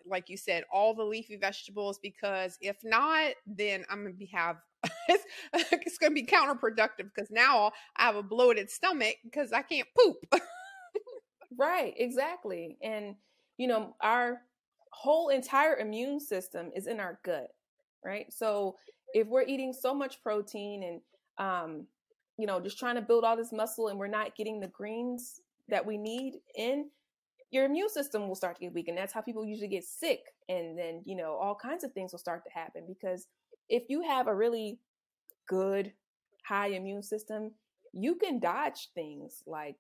like 0.07 0.29
you 0.29 0.37
said 0.37 0.65
all 0.73 0.95
the 0.95 1.03
leafy 1.03 1.37
vegetables 1.37 1.99
because 1.99 2.59
if 2.61 2.77
not 2.85 3.33
then 3.47 3.85
i'm 3.89 4.03
gonna 4.03 4.15
be 4.15 4.27
have 4.27 4.57
it's, 5.09 5.25
it's 5.55 5.99
gonna 5.99 6.15
be 6.15 6.25
counterproductive 6.27 7.09
because 7.15 7.31
now 7.31 7.73
i 7.97 8.05
have 8.05 8.17
a 8.17 8.23
bloated 8.23 8.71
stomach 8.71 9.17
because 9.25 9.53
i 9.53 9.63
can't 9.63 9.89
poop 9.99 10.17
right 11.57 11.95
exactly 11.97 12.77
and 12.83 13.15
you 13.57 13.67
know 13.67 13.95
our 14.01 14.41
whole 15.01 15.31
entire 15.31 15.79
immune 15.79 16.21
system 16.21 16.71
is 16.77 16.87
in 16.87 17.01
our 17.01 17.19
gut, 17.25 17.55
right? 18.05 18.31
So 18.31 18.77
if 19.15 19.29
we're 19.29 19.47
eating 19.47 19.73
so 19.73 19.95
much 19.95 20.23
protein 20.23 20.83
and 20.83 21.01
um, 21.39 21.87
you 22.37 22.47
know, 22.47 22.61
just 22.61 22.79
trying 22.79 22.97
to 22.97 23.01
build 23.01 23.25
all 23.25 23.35
this 23.35 23.51
muscle 23.51 23.89
and 23.89 23.99
we're 23.99 24.09
not 24.09 24.37
getting 24.37 24.61
the 24.61 24.69
greens 24.69 25.41
that 25.71 25.87
we 25.87 25.97
need 25.97 26.41
in, 26.55 26.91
your 27.51 27.65
immune 27.65 27.89
system 27.89 28.29
will 28.29 28.35
start 28.35 28.57
to 28.57 28.61
get 28.61 28.75
weak. 28.75 28.89
And 28.89 28.99
that's 28.99 29.15
how 29.15 29.23
people 29.23 29.43
usually 29.43 29.69
get 29.69 29.85
sick. 29.85 30.21
And 30.51 30.79
then, 30.79 31.01
you 31.07 31.17
know, 31.17 31.33
all 31.33 31.55
kinds 31.55 31.83
of 31.83 31.95
things 31.95 32.13
will 32.13 32.19
start 32.19 32.45
to 32.45 32.51
happen 32.51 32.83
because 32.87 33.27
if 33.71 33.85
you 33.89 34.03
have 34.03 34.27
a 34.27 34.35
really 34.35 34.81
good, 35.49 35.95
high 36.45 36.69
immune 36.69 37.03
system, 37.03 37.53
you 37.95 38.17
can 38.17 38.39
dodge 38.39 38.91
things 38.95 39.43
like 39.47 39.77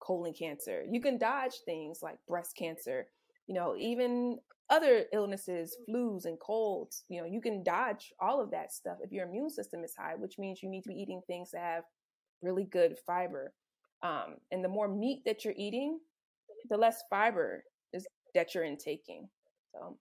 colon 0.00 0.32
cancer. 0.32 0.82
You 0.90 1.02
can 1.02 1.18
dodge 1.18 1.60
things 1.66 2.02
like 2.02 2.16
breast 2.26 2.56
cancer. 2.56 3.08
You 3.46 3.54
know, 3.54 3.76
even 3.76 4.38
other 4.72 5.04
illnesses, 5.12 5.76
flus 5.86 6.24
and 6.24 6.40
colds, 6.40 7.04
you 7.10 7.20
know, 7.20 7.26
you 7.26 7.42
can 7.42 7.62
dodge 7.62 8.12
all 8.18 8.40
of 8.40 8.50
that 8.50 8.72
stuff 8.72 8.96
if 9.02 9.12
your 9.12 9.28
immune 9.28 9.50
system 9.50 9.84
is 9.84 9.94
high, 9.94 10.14
which 10.16 10.38
means 10.38 10.62
you 10.62 10.70
need 10.70 10.82
to 10.82 10.88
be 10.88 10.94
eating 10.94 11.20
things 11.26 11.50
that 11.50 11.60
have 11.60 11.84
really 12.40 12.64
good 12.64 12.96
fiber. 13.06 13.52
Um, 14.02 14.36
and 14.50 14.64
the 14.64 14.70
more 14.70 14.88
meat 14.88 15.20
that 15.26 15.44
you're 15.44 15.54
eating, 15.58 16.00
the 16.70 16.78
less 16.78 17.02
fiber 17.10 17.64
is 17.92 18.06
that 18.34 18.54
you're 18.54 18.64
intaking. 18.64 19.28
So, 19.74 19.98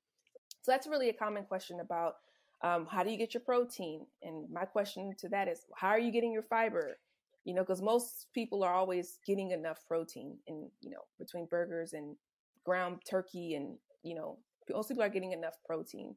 so 0.62 0.72
that's 0.72 0.88
really 0.88 1.10
a 1.10 1.14
common 1.14 1.44
question 1.44 1.82
about 1.82 2.16
um, 2.64 2.88
how 2.90 3.04
do 3.04 3.12
you 3.12 3.18
get 3.18 3.34
your 3.34 3.42
protein? 3.42 4.06
And 4.24 4.50
my 4.50 4.64
question 4.64 5.14
to 5.20 5.30
that 5.30 5.50
is, 5.50 5.66
how 5.76 5.90
are 5.90 6.00
you 6.00 6.12
getting 6.12 6.32
your 6.32 6.44
fiber? 6.44 6.98
You 7.44 7.56
know, 7.56 7.64
because 7.64 7.82
most 7.82 8.28
people 8.34 8.64
are 8.64 8.74
always 8.74 9.18
getting 9.28 9.52
enough 9.52 9.80
protein 9.86 10.38
in, 10.48 10.70
you 10.80 10.92
know, 10.92 11.02
between 11.20 11.48
burgers 11.48 11.92
and 11.92 12.16
ground 12.64 13.02
turkey 13.10 13.56
and, 13.56 13.78
you 14.04 14.16
know, 14.16 14.38
most 14.74 14.88
people 14.88 15.04
are 15.04 15.10
getting 15.10 15.32
enough 15.32 15.56
protein. 15.66 16.16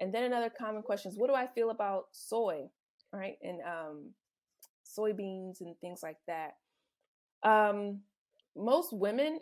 And 0.00 0.12
then 0.12 0.24
another 0.24 0.50
common 0.50 0.82
question 0.82 1.10
is, 1.10 1.18
what 1.18 1.28
do 1.28 1.34
I 1.34 1.46
feel 1.46 1.70
about 1.70 2.04
soy, 2.12 2.68
right? 3.12 3.36
And 3.42 3.60
um, 3.62 4.10
soybeans 4.86 5.60
and 5.60 5.74
things 5.80 6.00
like 6.02 6.18
that. 6.26 6.56
Um, 7.42 8.00
most 8.56 8.92
women 8.92 9.40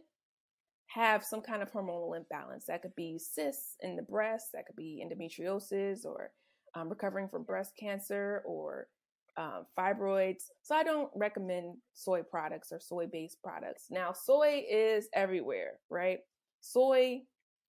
have 0.88 1.24
some 1.24 1.40
kind 1.40 1.62
of 1.62 1.72
hormonal 1.72 2.16
imbalance. 2.16 2.66
That 2.66 2.82
could 2.82 2.94
be 2.94 3.18
cysts 3.18 3.76
in 3.80 3.96
the 3.96 4.02
breast, 4.02 4.48
that 4.52 4.66
could 4.66 4.76
be 4.76 5.04
endometriosis, 5.04 6.04
or 6.04 6.30
um, 6.74 6.88
recovering 6.88 7.28
from 7.28 7.42
breast 7.44 7.72
cancer, 7.78 8.42
or 8.44 8.88
um, 9.36 9.66
fibroids. 9.76 10.44
So 10.62 10.74
I 10.74 10.84
don't 10.84 11.10
recommend 11.14 11.76
soy 11.94 12.22
products 12.22 12.70
or 12.70 12.80
soy 12.80 13.06
based 13.06 13.42
products. 13.42 13.86
Now, 13.90 14.12
soy 14.12 14.64
is 14.70 15.08
everywhere, 15.12 15.74
right? 15.90 16.20
Soy 16.60 17.22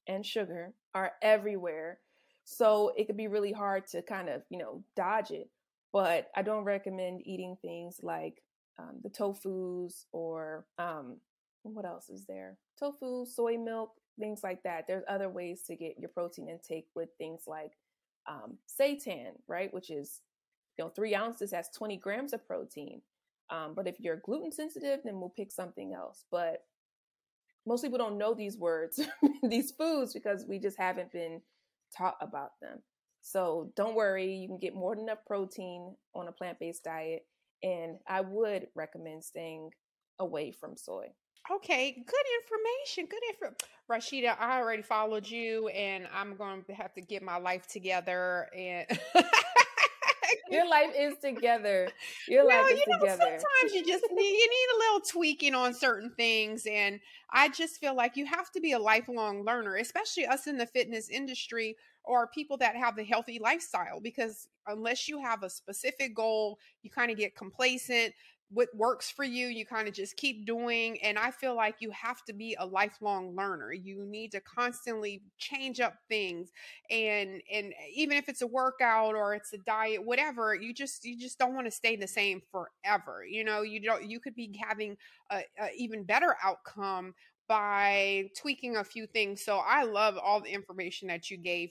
and 0.08 0.26
sugar 0.26 0.74
are 0.94 1.14
everywhere. 1.22 2.00
So 2.44 2.94
it 2.98 3.06
could 3.06 3.18
be 3.18 3.28
really 3.28 3.52
hard 3.52 3.88
to 3.88 4.02
kind 4.02 4.30
of, 4.30 4.44
you 4.50 4.60
know, 4.60 4.84
dodge 4.96 5.32
it. 5.32 5.50
But 5.92 6.30
I 6.36 6.42
don't 6.42 6.64
recommend 6.64 7.26
eating 7.26 7.58
things 7.62 8.00
like 8.04 8.42
um, 8.78 9.00
the 9.02 9.10
tofus 9.10 10.06
or 10.12 10.66
um, 10.78 11.18
what 11.64 11.86
else 11.86 12.10
is 12.10 12.26
there? 12.26 12.58
Tofu, 12.80 13.26
soy 13.26 13.58
milk, 13.58 13.92
things 14.20 14.42
like 14.44 14.62
that. 14.64 14.86
There's 14.88 15.04
other 15.08 15.30
ways 15.30 15.64
to 15.68 15.76
get 15.76 15.98
your 15.98 16.10
protein 16.10 16.50
intake 16.50 16.88
with 16.96 17.10
things 17.18 17.44
like 17.48 17.72
um, 18.28 18.58
seitan, 18.80 19.32
right? 19.48 19.74
Which 19.74 19.90
is 19.90 20.22
you 20.78 20.84
know, 20.84 20.90
three 20.90 21.16
ounces 21.16 21.52
has 21.52 21.70
20 21.70 21.98
grams 21.98 22.34
of 22.34 22.46
protein. 22.46 23.02
Um, 23.50 23.74
but 23.76 23.88
if 23.88 24.00
you're 24.00 24.18
gluten 24.18 24.52
sensitive, 24.52 25.02
then 25.04 25.20
we'll 25.20 25.30
pick 25.30 25.52
something 25.52 25.94
else. 25.94 26.26
But 26.32 26.64
most 27.66 27.82
people 27.84 27.98
don't 27.98 28.18
know 28.18 28.34
these 28.34 28.58
words, 28.58 29.00
these 29.44 29.72
foods, 29.72 30.14
because 30.14 30.46
we 30.48 30.60
just 30.60 30.78
haven't 30.78 31.12
been 31.12 31.42
taught 31.96 32.18
about 32.22 32.52
them. 32.62 32.80
So 33.22 33.72
don't 33.76 33.96
worry, 33.96 34.34
you 34.36 34.48
can 34.48 34.60
get 34.60 34.76
more 34.76 34.96
than 34.96 35.06
enough 35.06 35.26
protein 35.26 35.96
on 36.14 36.28
a 36.28 36.32
plant 36.32 36.60
based 36.60 36.84
diet. 36.84 37.26
And 37.64 37.98
I 38.08 38.22
would 38.22 38.68
recommend 38.76 39.24
staying 39.24 39.72
away 40.20 40.52
from 40.52 40.78
soy. 40.78 41.08
Okay, 41.52 41.92
good 41.92 42.26
information. 42.44 43.08
Good 43.10 43.22
info. 43.30 43.56
Rasheeta, 43.92 44.36
I 44.40 44.60
already 44.60 44.82
followed 44.82 45.28
you 45.28 45.68
and 45.70 46.08
I'm 46.14 46.36
going 46.36 46.64
to 46.64 46.74
have 46.74 46.94
to 46.96 47.02
get 47.02 47.22
my 47.22 47.38
life 47.38 47.68
together 47.68 48.48
and 48.56 48.88
Your 50.50 50.68
life 50.68 50.92
is 50.98 51.16
together. 51.18 51.90
Your 52.28 52.46
life 52.46 52.72
is 52.72 52.80
you 52.80 52.86
know, 52.88 53.00
together. 53.00 53.24
Sometimes 53.24 53.74
you 53.74 53.86
just 53.86 54.06
need 54.12 54.32
you 54.32 54.50
need 54.50 54.68
a 54.76 54.78
little 54.80 55.00
tweaking 55.02 55.56
on 55.56 55.74
certain 55.74 56.12
things 56.16 56.68
and 56.70 57.00
I 57.32 57.50
just 57.50 57.80
feel 57.80 57.96
like 57.96 58.16
you 58.16 58.26
have 58.26 58.52
to 58.52 58.62
be 58.62 58.74
a 58.74 58.80
lifelong 58.80 59.44
learner, 59.44 59.76
especially 59.76 60.26
us 60.26 60.48
in 60.48 60.58
the 60.58 60.66
fitness 60.66 61.10
industry 61.10 61.76
or 62.04 62.28
people 62.28 62.58
that 62.58 62.76
have 62.76 62.96
the 62.96 63.04
healthy 63.04 63.40
lifestyle 63.40 64.00
because 64.00 64.48
unless 64.68 65.08
you 65.08 65.22
have 65.22 65.44
a 65.44 65.50
specific 65.50 66.16
goal, 66.16 66.60
you 66.84 66.90
kind 66.90 67.12
of 67.12 67.18
get 67.18 67.36
complacent 67.36 68.14
what 68.50 68.70
works 68.76 69.10
for 69.10 69.24
you 69.24 69.48
you 69.48 69.66
kind 69.66 69.88
of 69.88 69.94
just 69.94 70.18
keep 70.18 70.46
doing 70.46 71.02
and 71.02 71.18
i 71.18 71.32
feel 71.32 71.56
like 71.56 71.76
you 71.80 71.90
have 71.92 72.24
to 72.24 72.34
be 72.34 72.56
a 72.60 72.66
lifelong 72.66 73.36
learner. 73.36 73.74
You 73.74 74.06
need 74.06 74.32
to 74.34 74.42
constantly 74.42 75.24
change 75.38 75.80
up 75.80 75.96
things 76.08 76.52
and 76.90 77.42
and 77.52 77.68
eh, 77.68 77.92
even 77.94 78.18
if 78.18 78.30
it's 78.30 78.42
a 78.42 78.48
workout 78.48 79.16
or 79.16 79.34
it's 79.34 79.54
a 79.54 79.58
diet 79.58 80.04
whatever 80.04 80.54
you 80.54 80.74
just 80.74 81.06
you 81.06 81.18
just 81.18 81.40
don't 81.40 81.56
want 81.56 81.66
to 81.68 81.72
stay 81.72 81.96
the 81.96 82.08
same 82.08 82.42
forever 82.52 83.26
you 83.28 83.44
know? 83.44 83.62
You 83.62 83.82
don't 83.82 84.10
you 84.10 84.20
could 84.20 84.36
be 84.36 84.60
having 84.62 84.98
a, 85.32 85.40
a 85.60 85.70
even 85.78 86.04
better 86.04 86.36
outcome 86.44 87.14
by 87.48 88.30
tweaking 88.38 88.78
a 88.78 88.84
few 88.84 89.08
things 89.08 89.44
so 89.44 89.62
i 89.68 89.84
love 89.84 90.18
all 90.18 90.40
the 90.42 90.50
information 90.52 91.08
that 91.08 91.30
you 91.30 91.38
gave. 91.38 91.70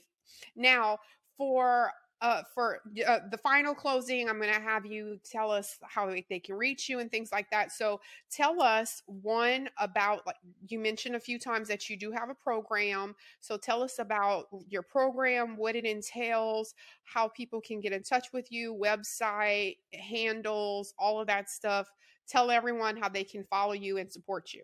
Now 0.56 0.98
for 1.36 1.90
uh, 2.24 2.42
for 2.54 2.80
uh, 3.06 3.18
the 3.30 3.36
final 3.36 3.74
closing, 3.74 4.30
I'm 4.30 4.40
going 4.40 4.52
to 4.52 4.58
have 4.58 4.86
you 4.86 5.20
tell 5.30 5.50
us 5.50 5.78
how 5.82 6.10
they 6.10 6.40
can 6.40 6.54
reach 6.54 6.88
you 6.88 7.00
and 7.00 7.10
things 7.10 7.30
like 7.30 7.50
that. 7.50 7.70
So, 7.70 8.00
tell 8.30 8.62
us 8.62 9.02
one 9.04 9.68
about 9.78 10.26
like 10.26 10.36
you 10.66 10.78
mentioned 10.78 11.16
a 11.16 11.20
few 11.20 11.38
times 11.38 11.68
that 11.68 11.90
you 11.90 11.98
do 11.98 12.10
have 12.12 12.30
a 12.30 12.34
program. 12.34 13.14
So, 13.40 13.58
tell 13.58 13.82
us 13.82 13.98
about 13.98 14.46
your 14.70 14.80
program, 14.80 15.58
what 15.58 15.76
it 15.76 15.84
entails, 15.84 16.74
how 17.02 17.28
people 17.28 17.60
can 17.60 17.78
get 17.78 17.92
in 17.92 18.02
touch 18.02 18.28
with 18.32 18.50
you, 18.50 18.74
website, 18.74 19.76
handles, 19.92 20.94
all 20.98 21.20
of 21.20 21.26
that 21.26 21.50
stuff. 21.50 21.88
Tell 22.26 22.50
everyone 22.50 22.96
how 22.96 23.10
they 23.10 23.24
can 23.24 23.44
follow 23.44 23.74
you 23.74 23.98
and 23.98 24.10
support 24.10 24.54
you. 24.54 24.62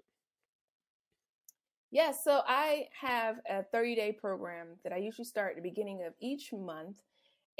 Yes, 1.90 2.22
yeah, 2.24 2.32
so 2.32 2.42
I 2.46 2.86
have 2.98 3.36
a 3.46 3.64
30 3.64 3.96
day 3.96 4.12
program 4.12 4.68
that 4.82 4.94
I 4.94 4.96
usually 4.96 5.26
start 5.26 5.50
at 5.50 5.62
the 5.62 5.68
beginning 5.68 6.04
of 6.06 6.14
each 6.20 6.54
month. 6.54 6.96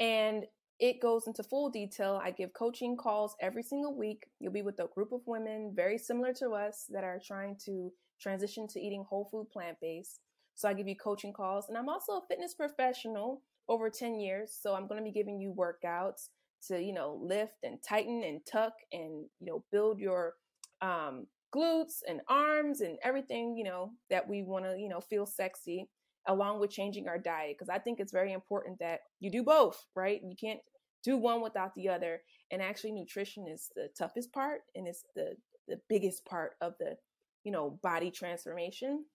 And 0.01 0.45
it 0.79 0.99
goes 0.99 1.27
into 1.27 1.43
full 1.43 1.69
detail. 1.69 2.19
I 2.21 2.31
give 2.31 2.53
coaching 2.53 2.97
calls 2.97 3.35
every 3.39 3.61
single 3.61 3.95
week. 3.95 4.25
You'll 4.39 4.51
be 4.51 4.63
with 4.63 4.79
a 4.79 4.87
group 4.95 5.11
of 5.11 5.21
women 5.27 5.73
very 5.75 5.99
similar 5.99 6.33
to 6.33 6.49
us 6.49 6.85
that 6.89 7.03
are 7.03 7.21
trying 7.23 7.55
to 7.65 7.93
transition 8.19 8.67
to 8.69 8.81
eating 8.81 9.05
whole 9.07 9.29
food 9.31 9.51
plant 9.51 9.77
based. 9.79 10.19
So 10.55 10.67
I 10.67 10.73
give 10.73 10.87
you 10.87 10.95
coaching 10.95 11.33
calls. 11.33 11.69
And 11.69 11.77
I'm 11.77 11.87
also 11.87 12.13
a 12.13 12.21
fitness 12.27 12.55
professional 12.55 13.43
over 13.69 13.91
10 13.91 14.19
years. 14.19 14.57
So 14.59 14.73
I'm 14.73 14.87
going 14.87 14.99
to 14.99 15.03
be 15.03 15.11
giving 15.11 15.39
you 15.39 15.53
workouts 15.55 16.29
to, 16.67 16.81
you 16.81 16.93
know, 16.93 17.19
lift 17.21 17.63
and 17.63 17.77
tighten 17.87 18.23
and 18.23 18.41
tuck 18.51 18.73
and, 18.91 19.25
you 19.39 19.45
know, 19.45 19.63
build 19.71 19.99
your 19.99 20.33
um, 20.81 21.27
glutes 21.55 21.99
and 22.07 22.21
arms 22.27 22.81
and 22.81 22.97
everything, 23.03 23.55
you 23.55 23.65
know, 23.65 23.91
that 24.09 24.27
we 24.27 24.41
want 24.41 24.65
to, 24.65 24.75
you 24.79 24.89
know, 24.89 24.99
feel 24.99 25.27
sexy 25.27 25.87
along 26.27 26.59
with 26.59 26.71
changing 26.71 27.07
our 27.07 27.17
diet 27.17 27.55
because 27.57 27.69
I 27.69 27.79
think 27.79 27.99
it's 27.99 28.11
very 28.11 28.33
important 28.33 28.79
that 28.79 29.01
you 29.19 29.31
do 29.31 29.43
both, 29.43 29.85
right? 29.95 30.21
You 30.23 30.35
can't 30.35 30.59
do 31.03 31.17
one 31.17 31.41
without 31.41 31.73
the 31.75 31.89
other. 31.89 32.21
And 32.51 32.61
actually 32.61 32.91
nutrition 32.91 33.47
is 33.47 33.69
the 33.75 33.89
toughest 33.97 34.31
part 34.31 34.61
and 34.75 34.87
it's 34.87 35.03
the 35.15 35.35
the 35.67 35.79
biggest 35.87 36.25
part 36.25 36.53
of 36.59 36.73
the, 36.79 36.97
you 37.43 37.51
know, 37.51 37.79
body 37.81 38.11
transformation. 38.11 39.05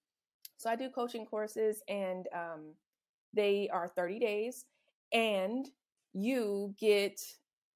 So 0.56 0.70
I 0.70 0.76
do 0.76 0.88
coaching 0.88 1.26
courses 1.26 1.82
and 1.88 2.26
um 2.34 2.74
they 3.34 3.68
are 3.72 3.88
30 3.88 4.18
days 4.18 4.64
and 5.12 5.68
you 6.12 6.74
get 6.78 7.20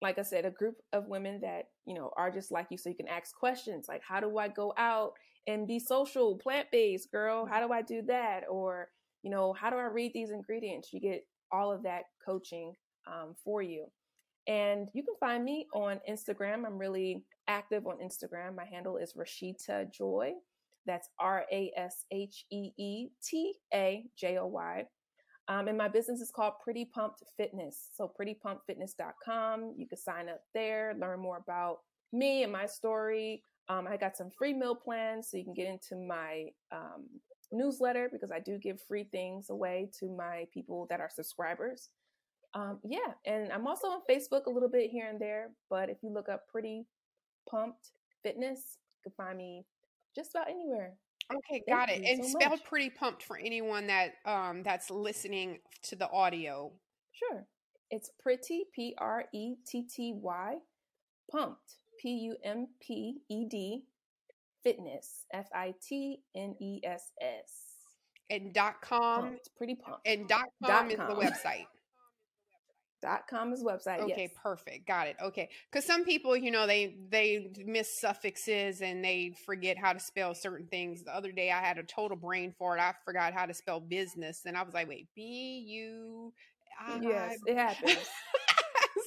like 0.02 0.18
I 0.18 0.22
said, 0.22 0.44
a 0.44 0.50
group 0.50 0.76
of 0.92 1.08
women 1.08 1.40
that, 1.42 1.68
you 1.84 1.94
know, 1.94 2.10
are 2.16 2.30
just 2.30 2.50
like 2.50 2.68
you. 2.70 2.78
So 2.78 2.88
you 2.88 2.96
can 2.96 3.08
ask 3.08 3.36
questions 3.36 3.86
like, 3.88 4.02
how 4.02 4.20
do 4.20 4.38
I 4.38 4.48
go 4.48 4.72
out 4.76 5.12
and 5.46 5.66
be 5.66 5.78
social, 5.78 6.36
plant 6.36 6.68
based, 6.72 7.10
girl? 7.10 7.44
How 7.44 7.66
do 7.66 7.72
I 7.72 7.82
do 7.82 8.02
that? 8.06 8.44
Or, 8.48 8.88
you 9.22 9.30
know, 9.30 9.52
how 9.52 9.70
do 9.70 9.76
I 9.76 9.84
read 9.84 10.12
these 10.14 10.30
ingredients? 10.30 10.92
You 10.92 11.00
get 11.00 11.26
all 11.52 11.72
of 11.72 11.82
that 11.82 12.02
coaching 12.24 12.74
um, 13.06 13.34
for 13.44 13.62
you. 13.62 13.86
And 14.46 14.88
you 14.94 15.02
can 15.02 15.14
find 15.20 15.44
me 15.44 15.66
on 15.74 16.00
Instagram. 16.08 16.66
I'm 16.66 16.78
really 16.78 17.24
active 17.48 17.86
on 17.86 17.98
Instagram. 17.98 18.56
My 18.56 18.64
handle 18.64 18.96
is 18.96 19.14
Rasheeta 19.14 19.92
Joy. 19.92 20.32
That's 20.86 21.08
R 21.18 21.44
A 21.52 21.70
S 21.76 22.04
H 22.10 22.46
E 22.50 22.70
E 22.78 23.08
T 23.22 23.54
A 23.74 24.04
J 24.16 24.38
O 24.38 24.46
Y. 24.46 24.84
Um, 25.48 25.68
and 25.68 25.76
my 25.76 25.88
business 25.88 26.20
is 26.20 26.30
called 26.30 26.54
Pretty 26.62 26.84
Pumped 26.84 27.22
Fitness. 27.36 27.88
So, 27.92 28.10
prettypumpedfitness.com. 28.18 29.74
You 29.76 29.88
can 29.88 29.98
sign 29.98 30.28
up 30.28 30.40
there, 30.54 30.94
learn 30.98 31.20
more 31.20 31.38
about 31.38 31.78
me 32.12 32.44
and 32.44 32.52
my 32.52 32.66
story. 32.66 33.42
Um, 33.68 33.86
I 33.86 33.96
got 33.96 34.16
some 34.16 34.30
free 34.30 34.54
meal 34.54 34.74
plans 34.74 35.28
so 35.30 35.36
you 35.36 35.44
can 35.44 35.54
get 35.54 35.66
into 35.66 35.96
my 35.96 36.46
um, 36.72 37.06
newsletter 37.52 38.08
because 38.10 38.30
I 38.30 38.40
do 38.40 38.58
give 38.58 38.80
free 38.82 39.04
things 39.04 39.50
away 39.50 39.90
to 40.00 40.08
my 40.08 40.46
people 40.52 40.86
that 40.90 41.00
are 41.00 41.10
subscribers. 41.10 41.88
Um, 42.54 42.80
yeah, 42.84 43.12
and 43.26 43.52
I'm 43.52 43.66
also 43.66 43.86
on 43.88 44.00
Facebook 44.10 44.46
a 44.46 44.50
little 44.50 44.68
bit 44.68 44.90
here 44.90 45.08
and 45.08 45.20
there, 45.20 45.50
but 45.68 45.88
if 45.88 45.98
you 46.02 46.12
look 46.12 46.28
up 46.28 46.48
Pretty 46.48 46.86
Pumped 47.48 47.92
Fitness, 48.22 48.78
you 49.04 49.10
can 49.10 49.24
find 49.24 49.38
me 49.38 49.64
just 50.16 50.30
about 50.34 50.48
anywhere. 50.48 50.94
Okay, 51.32 51.62
got 51.68 51.88
Thank 51.88 52.04
it. 52.04 52.08
And 52.08 52.24
so 52.24 52.38
spell 52.38 52.50
much. 52.50 52.64
pretty 52.64 52.90
pumped 52.90 53.22
for 53.22 53.38
anyone 53.38 53.86
that 53.86 54.14
um 54.26 54.62
that's 54.64 54.90
listening 54.90 55.60
to 55.84 55.96
the 55.96 56.10
audio. 56.10 56.72
Sure. 57.12 57.46
It's 57.90 58.10
pretty 58.20 58.64
P 58.74 58.94
R 58.98 59.24
E 59.32 59.54
T 59.66 59.84
T 59.84 60.12
Y 60.16 60.56
pumped 61.30 61.76
P 62.00 62.08
U 62.08 62.36
M 62.42 62.66
P 62.80 63.20
E 63.28 63.44
D 63.48 63.84
fitness 64.62 65.26
F 65.32 65.48
I 65.54 65.74
T 65.86 66.20
N 66.34 66.54
E 66.60 66.80
S 66.84 67.12
S. 67.20 67.52
And 68.30 68.52
dot 68.54 68.80
com. 68.80 69.22
Pumped, 69.22 69.50
pretty 69.56 69.74
pumped. 69.74 70.06
And 70.06 70.28
dot 70.28 70.46
com 70.64 70.70
dot 70.70 70.90
is 70.90 70.96
com. 70.96 71.08
the 71.08 71.14
website. 71.14 71.66
dot 73.02 73.22
com 73.28 73.52
is 73.52 73.64
website. 73.64 74.00
Okay, 74.00 74.28
yes. 74.28 74.30
perfect. 74.40 74.86
Got 74.86 75.08
it. 75.08 75.16
Okay. 75.20 75.48
Cuz 75.72 75.84
some 75.84 76.04
people, 76.04 76.36
you 76.36 76.50
know, 76.50 76.66
they 76.66 76.96
they 77.08 77.50
miss 77.64 78.00
suffixes 78.00 78.82
and 78.82 79.04
they 79.04 79.34
forget 79.44 79.76
how 79.78 79.92
to 79.92 80.00
spell 80.00 80.34
certain 80.34 80.68
things. 80.68 81.02
The 81.02 81.14
other 81.14 81.32
day 81.32 81.50
I 81.50 81.60
had 81.60 81.78
a 81.78 81.82
total 81.82 82.16
brain 82.16 82.54
for 82.56 82.76
it. 82.76 82.80
I 82.80 82.94
forgot 83.04 83.32
how 83.32 83.46
to 83.46 83.54
spell 83.54 83.80
business 83.80 84.42
and 84.46 84.56
I 84.56 84.62
was 84.62 84.74
like, 84.74 84.88
"Wait, 84.88 85.08
B 85.14 85.64
U 85.66 86.32
Yes, 87.00 87.38
it 87.46 87.56
happens. 87.56 87.98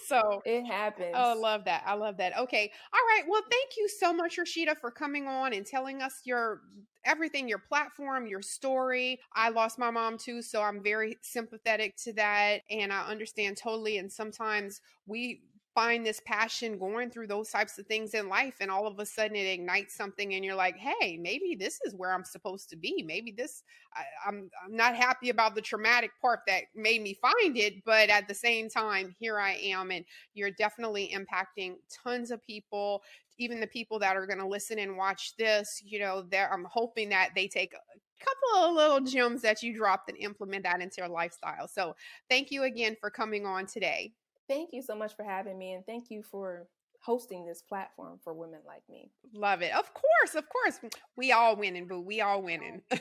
So 0.07 0.41
it 0.45 0.65
happens. 0.65 1.11
Oh, 1.15 1.31
I 1.31 1.33
love 1.33 1.65
that. 1.65 1.83
I 1.85 1.93
love 1.93 2.17
that. 2.17 2.37
Okay. 2.37 2.71
All 2.93 2.99
right. 2.99 3.23
Well, 3.27 3.41
thank 3.49 3.71
you 3.77 3.87
so 3.87 4.13
much, 4.13 4.37
Rasheeta, 4.37 4.77
for 4.77 4.91
coming 4.91 5.27
on 5.27 5.53
and 5.53 5.65
telling 5.65 6.01
us 6.01 6.21
your 6.25 6.61
everything, 7.05 7.47
your 7.47 7.59
platform, 7.59 8.27
your 8.27 8.41
story. 8.41 9.19
I 9.35 9.49
lost 9.49 9.77
my 9.77 9.91
mom 9.91 10.17
too, 10.17 10.41
so 10.41 10.61
I'm 10.61 10.81
very 10.81 11.17
sympathetic 11.21 11.95
to 12.03 12.13
that. 12.13 12.61
And 12.69 12.91
I 12.93 13.01
understand 13.07 13.57
totally. 13.57 13.97
And 13.97 14.11
sometimes 14.11 14.81
we 15.05 15.41
find 15.73 16.05
this 16.05 16.21
passion 16.25 16.77
going 16.77 17.09
through 17.09 17.27
those 17.27 17.49
types 17.49 17.77
of 17.77 17.85
things 17.87 18.13
in 18.13 18.29
life 18.29 18.55
and 18.59 18.69
all 18.69 18.87
of 18.87 18.99
a 18.99 19.05
sudden 19.05 19.35
it 19.35 19.47
ignites 19.47 19.95
something 19.95 20.33
and 20.33 20.45
you're 20.45 20.55
like 20.55 20.77
hey 20.77 21.17
maybe 21.17 21.55
this 21.55 21.79
is 21.85 21.95
where 21.95 22.13
i'm 22.13 22.23
supposed 22.23 22.69
to 22.69 22.75
be. 22.75 23.03
Maybe 23.05 23.31
this 23.31 23.63
I, 23.93 24.01
am 24.27 24.35
I'm, 24.35 24.49
I'm 24.65 24.75
not 24.75 24.95
happy 24.95 25.29
about 25.29 25.55
the 25.55 25.61
traumatic 25.61 26.11
part 26.21 26.41
that 26.47 26.63
made 26.75 27.01
me 27.01 27.13
find 27.13 27.57
it 27.57 27.83
but 27.85 28.09
at 28.09 28.27
the 28.27 28.33
same 28.33 28.69
time 28.69 29.15
here 29.19 29.39
i 29.39 29.53
am. 29.53 29.91
And 29.91 30.05
you're 30.33 30.51
definitely 30.51 31.13
impacting 31.15 31.75
tons 32.03 32.31
of 32.31 32.41
people 32.41 33.03
even 33.39 33.59
the 33.59 33.67
people 33.67 33.97
that 33.99 34.15
are 34.15 34.27
going 34.27 34.39
to 34.39 34.47
listen 34.47 34.79
and 34.79 34.95
watch 34.95 35.35
this 35.37 35.81
you 35.83 35.99
know 35.99 36.21
there 36.21 36.51
i'm 36.53 36.65
hoping 36.65 37.09
that 37.09 37.29
they 37.35 37.47
take 37.47 37.73
a 37.73 38.23
couple 38.23 38.69
of 38.69 38.75
little 38.75 38.99
gems 39.01 39.41
that 39.41 39.63
you 39.63 39.75
dropped 39.75 40.09
and 40.09 40.17
implement 40.17 40.63
that 40.63 40.81
into 40.81 40.97
their 40.99 41.09
lifestyle. 41.09 41.67
So 41.67 41.95
thank 42.29 42.51
you 42.51 42.63
again 42.63 42.95
for 42.99 43.09
coming 43.09 43.45
on 43.45 43.65
today 43.65 44.13
Thank 44.47 44.69
you 44.73 44.81
so 44.81 44.95
much 44.95 45.15
for 45.15 45.23
having 45.23 45.57
me, 45.57 45.73
and 45.73 45.85
thank 45.85 46.09
you 46.09 46.21
for 46.23 46.67
hosting 47.01 47.45
this 47.45 47.61
platform 47.61 48.19
for 48.23 48.33
women 48.33 48.59
like 48.65 48.83
me. 48.89 49.11
Love 49.33 49.61
it. 49.61 49.73
Of 49.73 49.93
course, 49.93 50.35
of 50.35 50.45
course. 50.49 50.79
We 51.17 51.31
all 51.31 51.55
winning, 51.55 51.87
boo. 51.87 52.01
We 52.01 52.21
all 52.21 52.41
winning. 52.41 52.81